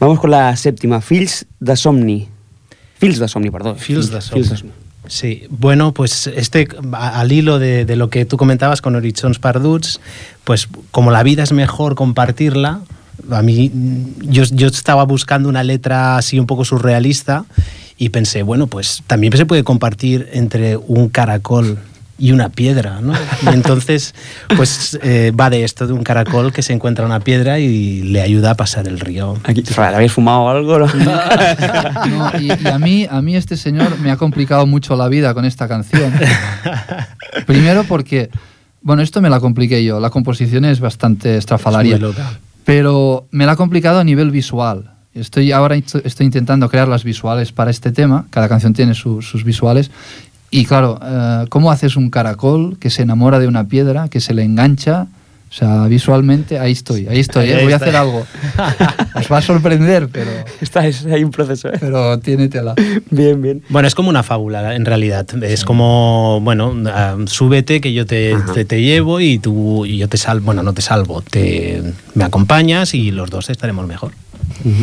[0.00, 1.00] Vamos con la séptima.
[1.00, 2.28] Fils de Somni.
[2.98, 3.76] Fils de Somni, perdón.
[3.76, 4.72] Fils Fils Somni.
[5.06, 9.38] Sí, bueno, pues este, a- al hilo de, de lo que tú comentabas con Horitzons
[9.38, 10.00] Parduts,
[10.44, 12.80] pues como la vida es mejor compartirla,
[13.30, 13.70] a mí
[14.22, 17.44] yo, yo estaba buscando una letra así un poco surrealista
[17.98, 21.78] y pensé, bueno, pues también se puede compartir entre un caracol
[22.22, 23.14] y una piedra, ¿no?
[23.42, 24.14] Y entonces,
[24.56, 28.22] pues eh, va de esto, de un caracol que se encuentra una piedra y le
[28.22, 29.36] ayuda a pasar el río.
[29.42, 30.78] Aquí, ¿te habéis fumado algo?
[30.78, 30.86] no?
[30.86, 35.34] No, y, y a, mí, a mí este señor me ha complicado mucho la vida
[35.34, 36.12] con esta canción.
[37.46, 38.30] Primero porque,
[38.82, 39.98] bueno, esto me la compliqué yo.
[39.98, 41.96] La composición es bastante estrafalaria.
[41.96, 42.38] Es muy loca.
[42.64, 44.92] pero me la ha complicado a nivel visual.
[45.14, 48.26] Estoy ahora estoy intentando crear las visuales para este tema.
[48.30, 49.90] Cada canción tiene su- sus visuales.
[50.50, 54.34] Y claro, eh, ¿cómo haces un caracol que se enamora de una piedra, que se
[54.34, 55.06] le engancha?
[55.50, 57.56] O sea, visualmente, ahí estoy, ahí estoy, ¿eh?
[57.56, 58.24] Ahí voy a hacer algo.
[59.14, 60.30] Os va a sorprender, pero,
[60.62, 61.76] Está, es- hay un proceso, ¿eh?
[61.78, 62.74] pero tiene tela.
[63.10, 63.62] Bien, bien.
[63.68, 65.26] Bueno, es como una fábula, en realidad.
[65.42, 70.08] Es como, bueno, ah, súbete que yo te, te, te llevo y tú y yo
[70.08, 70.46] te salvo.
[70.46, 71.82] Bueno, no te salvo, te,
[72.14, 74.12] me acompañas y los dos estaremos mejor.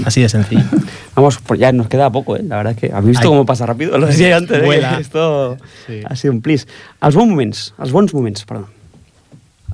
[0.05, 0.63] Así de sencillo.
[1.15, 2.43] Vamos, pues ya nos queda poco, ¿eh?
[2.47, 3.28] La verdad es que habéis visto Ay.
[3.30, 3.97] cómo pasa rápido.
[3.97, 4.65] Lo decía antes, ¿eh?
[4.65, 4.95] Vuela.
[4.95, 5.57] que Esto
[5.88, 6.01] Sí.
[6.05, 6.67] ha sido un plis.
[7.01, 8.67] Els bons moments, els bons moments, perdó.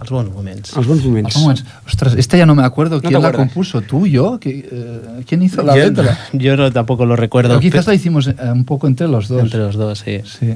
[0.02, 0.76] Els bons moments.
[0.76, 1.64] Els bons moments.
[1.88, 3.00] Ostras, esta ya no me acuerdo.
[3.02, 3.82] ¿Quién la compuso?
[3.82, 4.40] ¿Tú, yo?
[4.42, 6.20] ¿Qui- eh, ¿Quién hizo la yo, letra?
[6.34, 7.50] yo no, tampoco lo recuerdo.
[7.50, 9.42] Pero quizás pe- la hicimos eh, un poco entre los dos.
[9.42, 10.20] Entre los dos, sí.
[10.26, 10.56] Sí.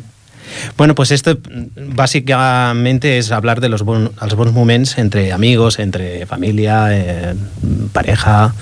[0.78, 5.80] Bueno, pues esto mm, básicamente es hablar de los, bon, els bons moments entre amigos,
[5.80, 7.36] entre familia, eh,
[7.94, 8.54] pareja.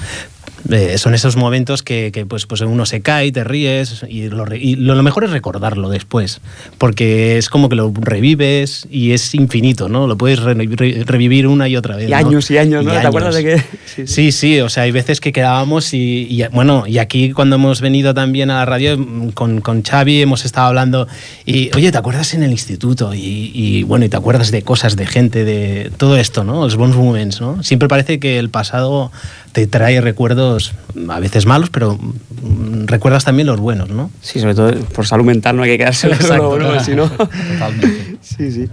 [0.72, 4.45] Eh, son esos momentos que, que, pues, pues uno se cae, te ríes y, lo,
[4.53, 6.41] y lo, lo mejor es recordarlo después,
[6.78, 10.08] porque es como que lo revives y es infinito, ¿no?
[10.08, 12.08] Lo puedes re- re- revivir una y otra vez.
[12.08, 12.18] Y ¿no?
[12.18, 12.91] años y años, ¿no?
[12.91, 14.32] ¿Te acuerdas de que- sí, Sí, sí.
[14.32, 18.14] sí, o sea, hay veces que quedábamos y, y, bueno, y aquí cuando hemos venido
[18.14, 21.08] también a la radio mm, con, con Xavi hemos estado hablando
[21.45, 23.14] y, oye, ¿te acuerdas en el instituto?
[23.14, 26.64] Y, y, bueno, y te acuerdas de cosas, de gente, de todo esto, ¿no?
[26.64, 27.62] Los bons moments, ¿no?
[27.64, 29.12] Siempre parece que el pasado
[29.51, 34.12] te trae recuerdos a veces malos, pero mm, recuerdas también los buenos, ¿no?
[34.22, 36.58] Sí, sobre todo por salud mental no hay que quedarse Exacto.
[36.58, 36.80] ¿no?
[36.84, 37.10] Si no...
[37.10, 38.18] Totalmente.
[38.22, 38.70] Sí, sí.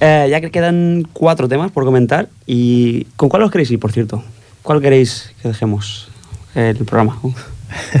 [0.00, 3.92] Eh, ya que quedan cuatro temas por comentar, ¿y con cuál os queréis ir, por
[3.92, 4.24] cierto?
[4.62, 6.08] ¿Cuál queréis que dejemos
[6.54, 7.18] el programa?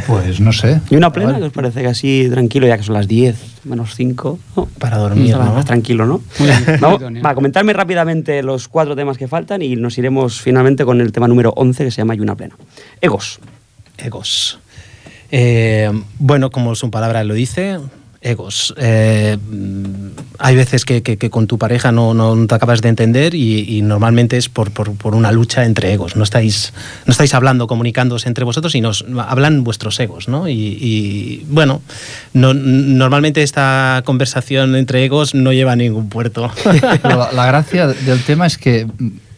[0.06, 0.80] Pues no sé.
[0.90, 1.38] ¿Y una plena?
[1.38, 4.38] que os parece que así tranquilo, ya que son las 10 menos 5?
[4.56, 4.66] ¿no?
[4.78, 5.54] Para dormir, Está ¿no?
[5.54, 6.22] Más tranquilo, ¿no?
[6.38, 10.84] Muy bien, Vamos, va, comentarme rápidamente los cuatro temas que faltan y nos iremos finalmente
[10.84, 12.56] con el tema número 11 que se llama Y una plena.
[13.00, 13.40] Egos.
[13.98, 14.58] Egos.
[15.30, 17.78] Eh, bueno, como su palabra lo dice,
[18.24, 18.74] egos.
[18.78, 19.84] Eh, mm,
[20.38, 24.70] hay veces que, con tu pareja no, te acabas de entender y, normalmente es por,
[24.72, 26.16] por- una lucha entre egos.
[26.16, 26.72] No estáis,
[27.06, 30.48] no estáis hablando, comunicándoos entre vosotros y nos hablan vuestros egos, ¿no?
[30.48, 31.82] Y, bueno,
[32.32, 36.50] no- normalmente esta conversación entre egos no lleva a ningún puerto.
[37.04, 38.86] La, gracia del tema es que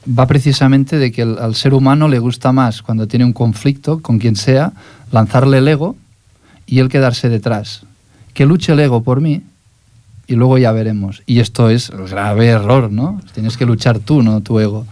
[0.08, 4.18] va precisamente de que al ser humano le gusta más cuando tiene un conflicto con
[4.18, 4.72] quien sea,
[5.10, 5.96] lanzarle el ego
[6.66, 7.82] y él quedarse detrás.
[8.36, 9.40] Que luche el ego por mí
[10.26, 11.22] y luego ya veremos.
[11.24, 13.18] Y esto es el grave error, ¿no?
[13.32, 14.86] Tienes que luchar tú, no tu ego.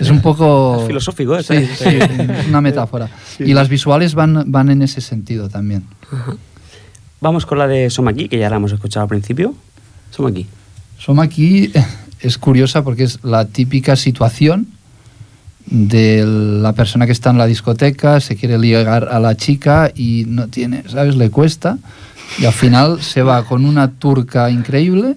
[0.00, 0.78] Es un poco...
[0.80, 1.42] Es filosófico, ¿eh?
[1.42, 3.10] Sí, sí, es una metáfora.
[3.38, 5.84] Y las visuales van, van en ese sentido también.
[7.20, 9.54] Vamos con la de Soma aquí, que ya la hemos escuchado al principio.
[10.10, 10.46] Soma aquí.
[10.98, 11.70] Soma aquí
[12.20, 14.68] es curiosa porque es la típica situación
[15.66, 20.24] de la persona que está en la discoteca, se quiere ligar a la chica y
[20.26, 21.16] no tiene, ¿sabes?
[21.16, 21.76] Le cuesta
[22.38, 25.16] y al final se va con una turca increíble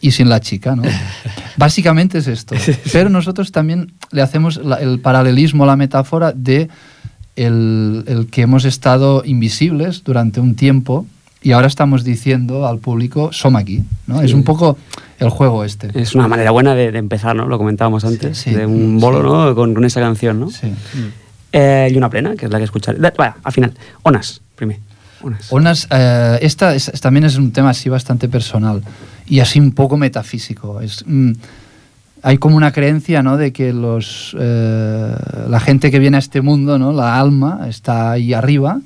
[0.00, 0.82] y sin la chica, ¿no?
[1.56, 2.54] Básicamente es esto.
[2.92, 6.68] Pero nosotros también le hacemos la- el paralelismo, la metáfora de
[7.36, 11.06] el, el que hemos estado invisibles durante un tiempo
[11.42, 14.20] y ahora estamos diciendo al público, somos aquí, ¿no?
[14.22, 14.76] Es un poco
[15.18, 15.90] el juego este.
[15.94, 17.46] Es una manera buena de, de empezar, ¿no?
[17.46, 19.22] Lo comentábamos antes, Sí, de un bolo.
[19.22, 19.54] ¿no?
[19.54, 20.50] Con, con esa canción, ¿no?
[20.50, 20.72] Sí.
[21.52, 22.98] Eh, y una plena, que es la que escucharé.
[23.16, 23.72] Vaya, al final.
[24.02, 24.80] Onas, primero.
[25.50, 28.82] Unas, eh, esta es- también es un tema así bastante personal
[29.26, 30.80] y así un poco metafísico.
[30.80, 31.32] Es, mm,
[32.22, 33.36] hay como una creencia ¿no?
[33.36, 35.14] de que los, eh,
[35.48, 36.92] la gente que viene a este mundo, ¿no?
[36.92, 38.80] la alma, está ahí arriba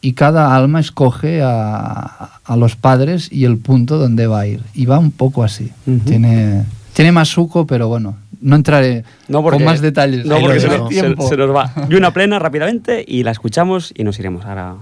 [0.00, 4.60] y cada alma escoge a, a los padres y el punto donde va a ir.
[4.74, 5.70] Y va un poco así.
[5.86, 6.00] Ujú.
[6.00, 10.26] tiene, tiene más suco, pero bueno, no entraré No, porque, con más detalles.
[10.26, 11.72] No, porque se, nos- se- se nos va.
[11.88, 14.44] Y una plena rápidamente y la escuchamos y nos iremos.
[14.44, 14.74] Ahora,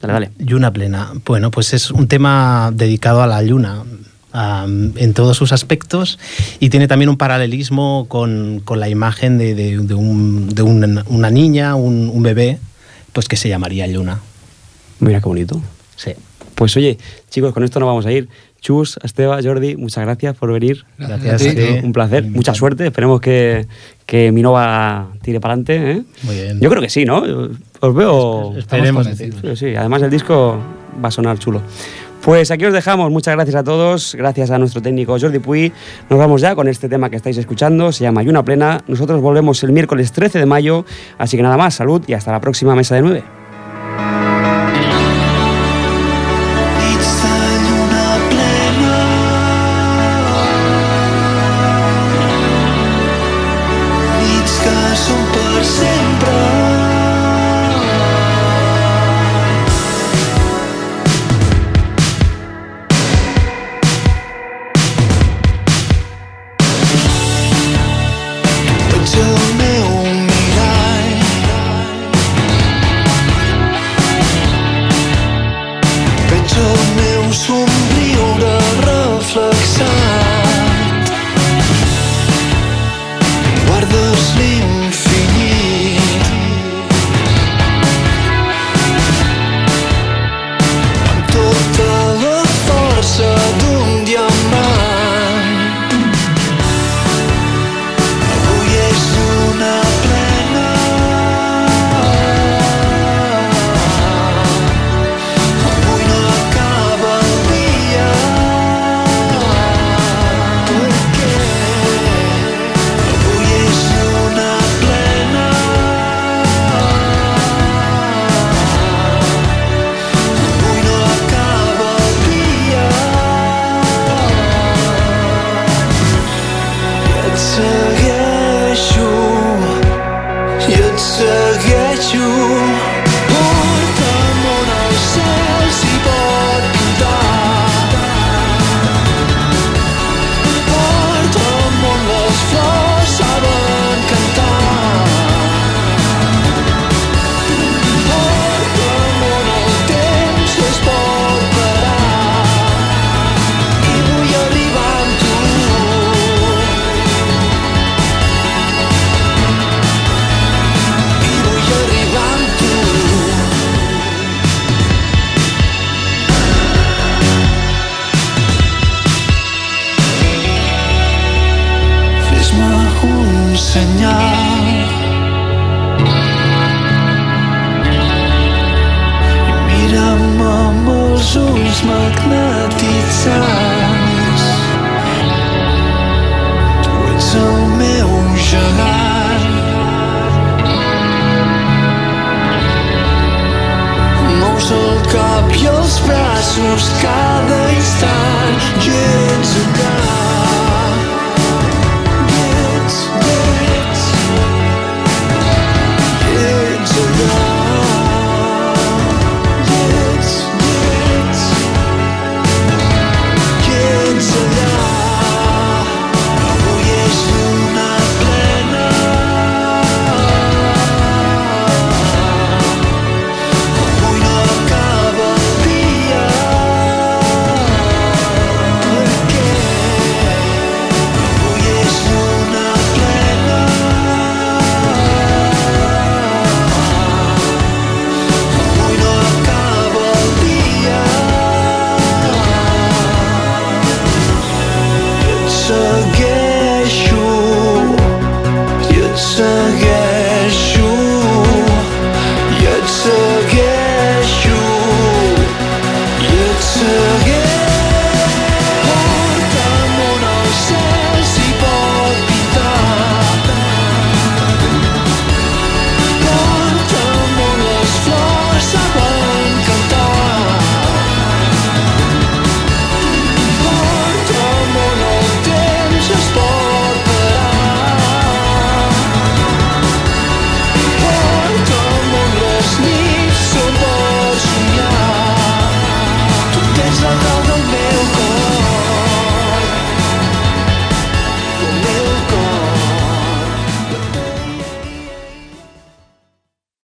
[0.00, 0.30] dale, dale.
[0.38, 1.12] Luna plena.
[1.24, 3.82] Bueno, pues es un tema dedicado a la luna
[4.32, 6.18] am, en todos sus aspectos
[6.60, 11.02] y tiene también un paralelismo con, con la imagen de, de- de un- de un-
[11.08, 12.58] una niña, un, un bebé,
[13.12, 14.20] pues que se llamaría Luna.
[15.00, 15.60] Mira qué bonito.
[15.96, 16.12] Sí.
[16.54, 16.98] Pues oye,
[17.30, 18.28] chicos, con esto nos vamos a ir.
[18.60, 20.84] Chus, Esteba, Jordi, muchas gracias por venir.
[20.98, 21.86] Gracias, gracias a ti.
[21.86, 22.24] Un placer.
[22.24, 22.58] Mucha bien.
[22.58, 22.86] suerte.
[22.86, 23.66] Esperemos que,
[24.04, 25.92] que Minova tire para adelante.
[25.92, 26.02] ¿eh?
[26.24, 26.60] Muy bien.
[26.60, 27.22] Yo creo que sí, ¿no?
[27.80, 28.56] Os veo.
[28.56, 29.06] Esperemos.
[29.54, 30.58] Sí, además el disco
[31.02, 31.62] va a sonar chulo.
[32.22, 33.10] Pues aquí os dejamos.
[33.10, 34.14] Muchas gracias a todos.
[34.16, 35.72] Gracias a nuestro técnico Jordi Puy.
[36.10, 37.92] Nos vamos ya con este tema que estáis escuchando.
[37.92, 38.80] Se llama Ayuna Plena.
[38.88, 40.84] Nosotros volvemos el miércoles 13 de mayo.
[41.16, 43.37] Así que nada más, salud y hasta la próxima mesa de 9.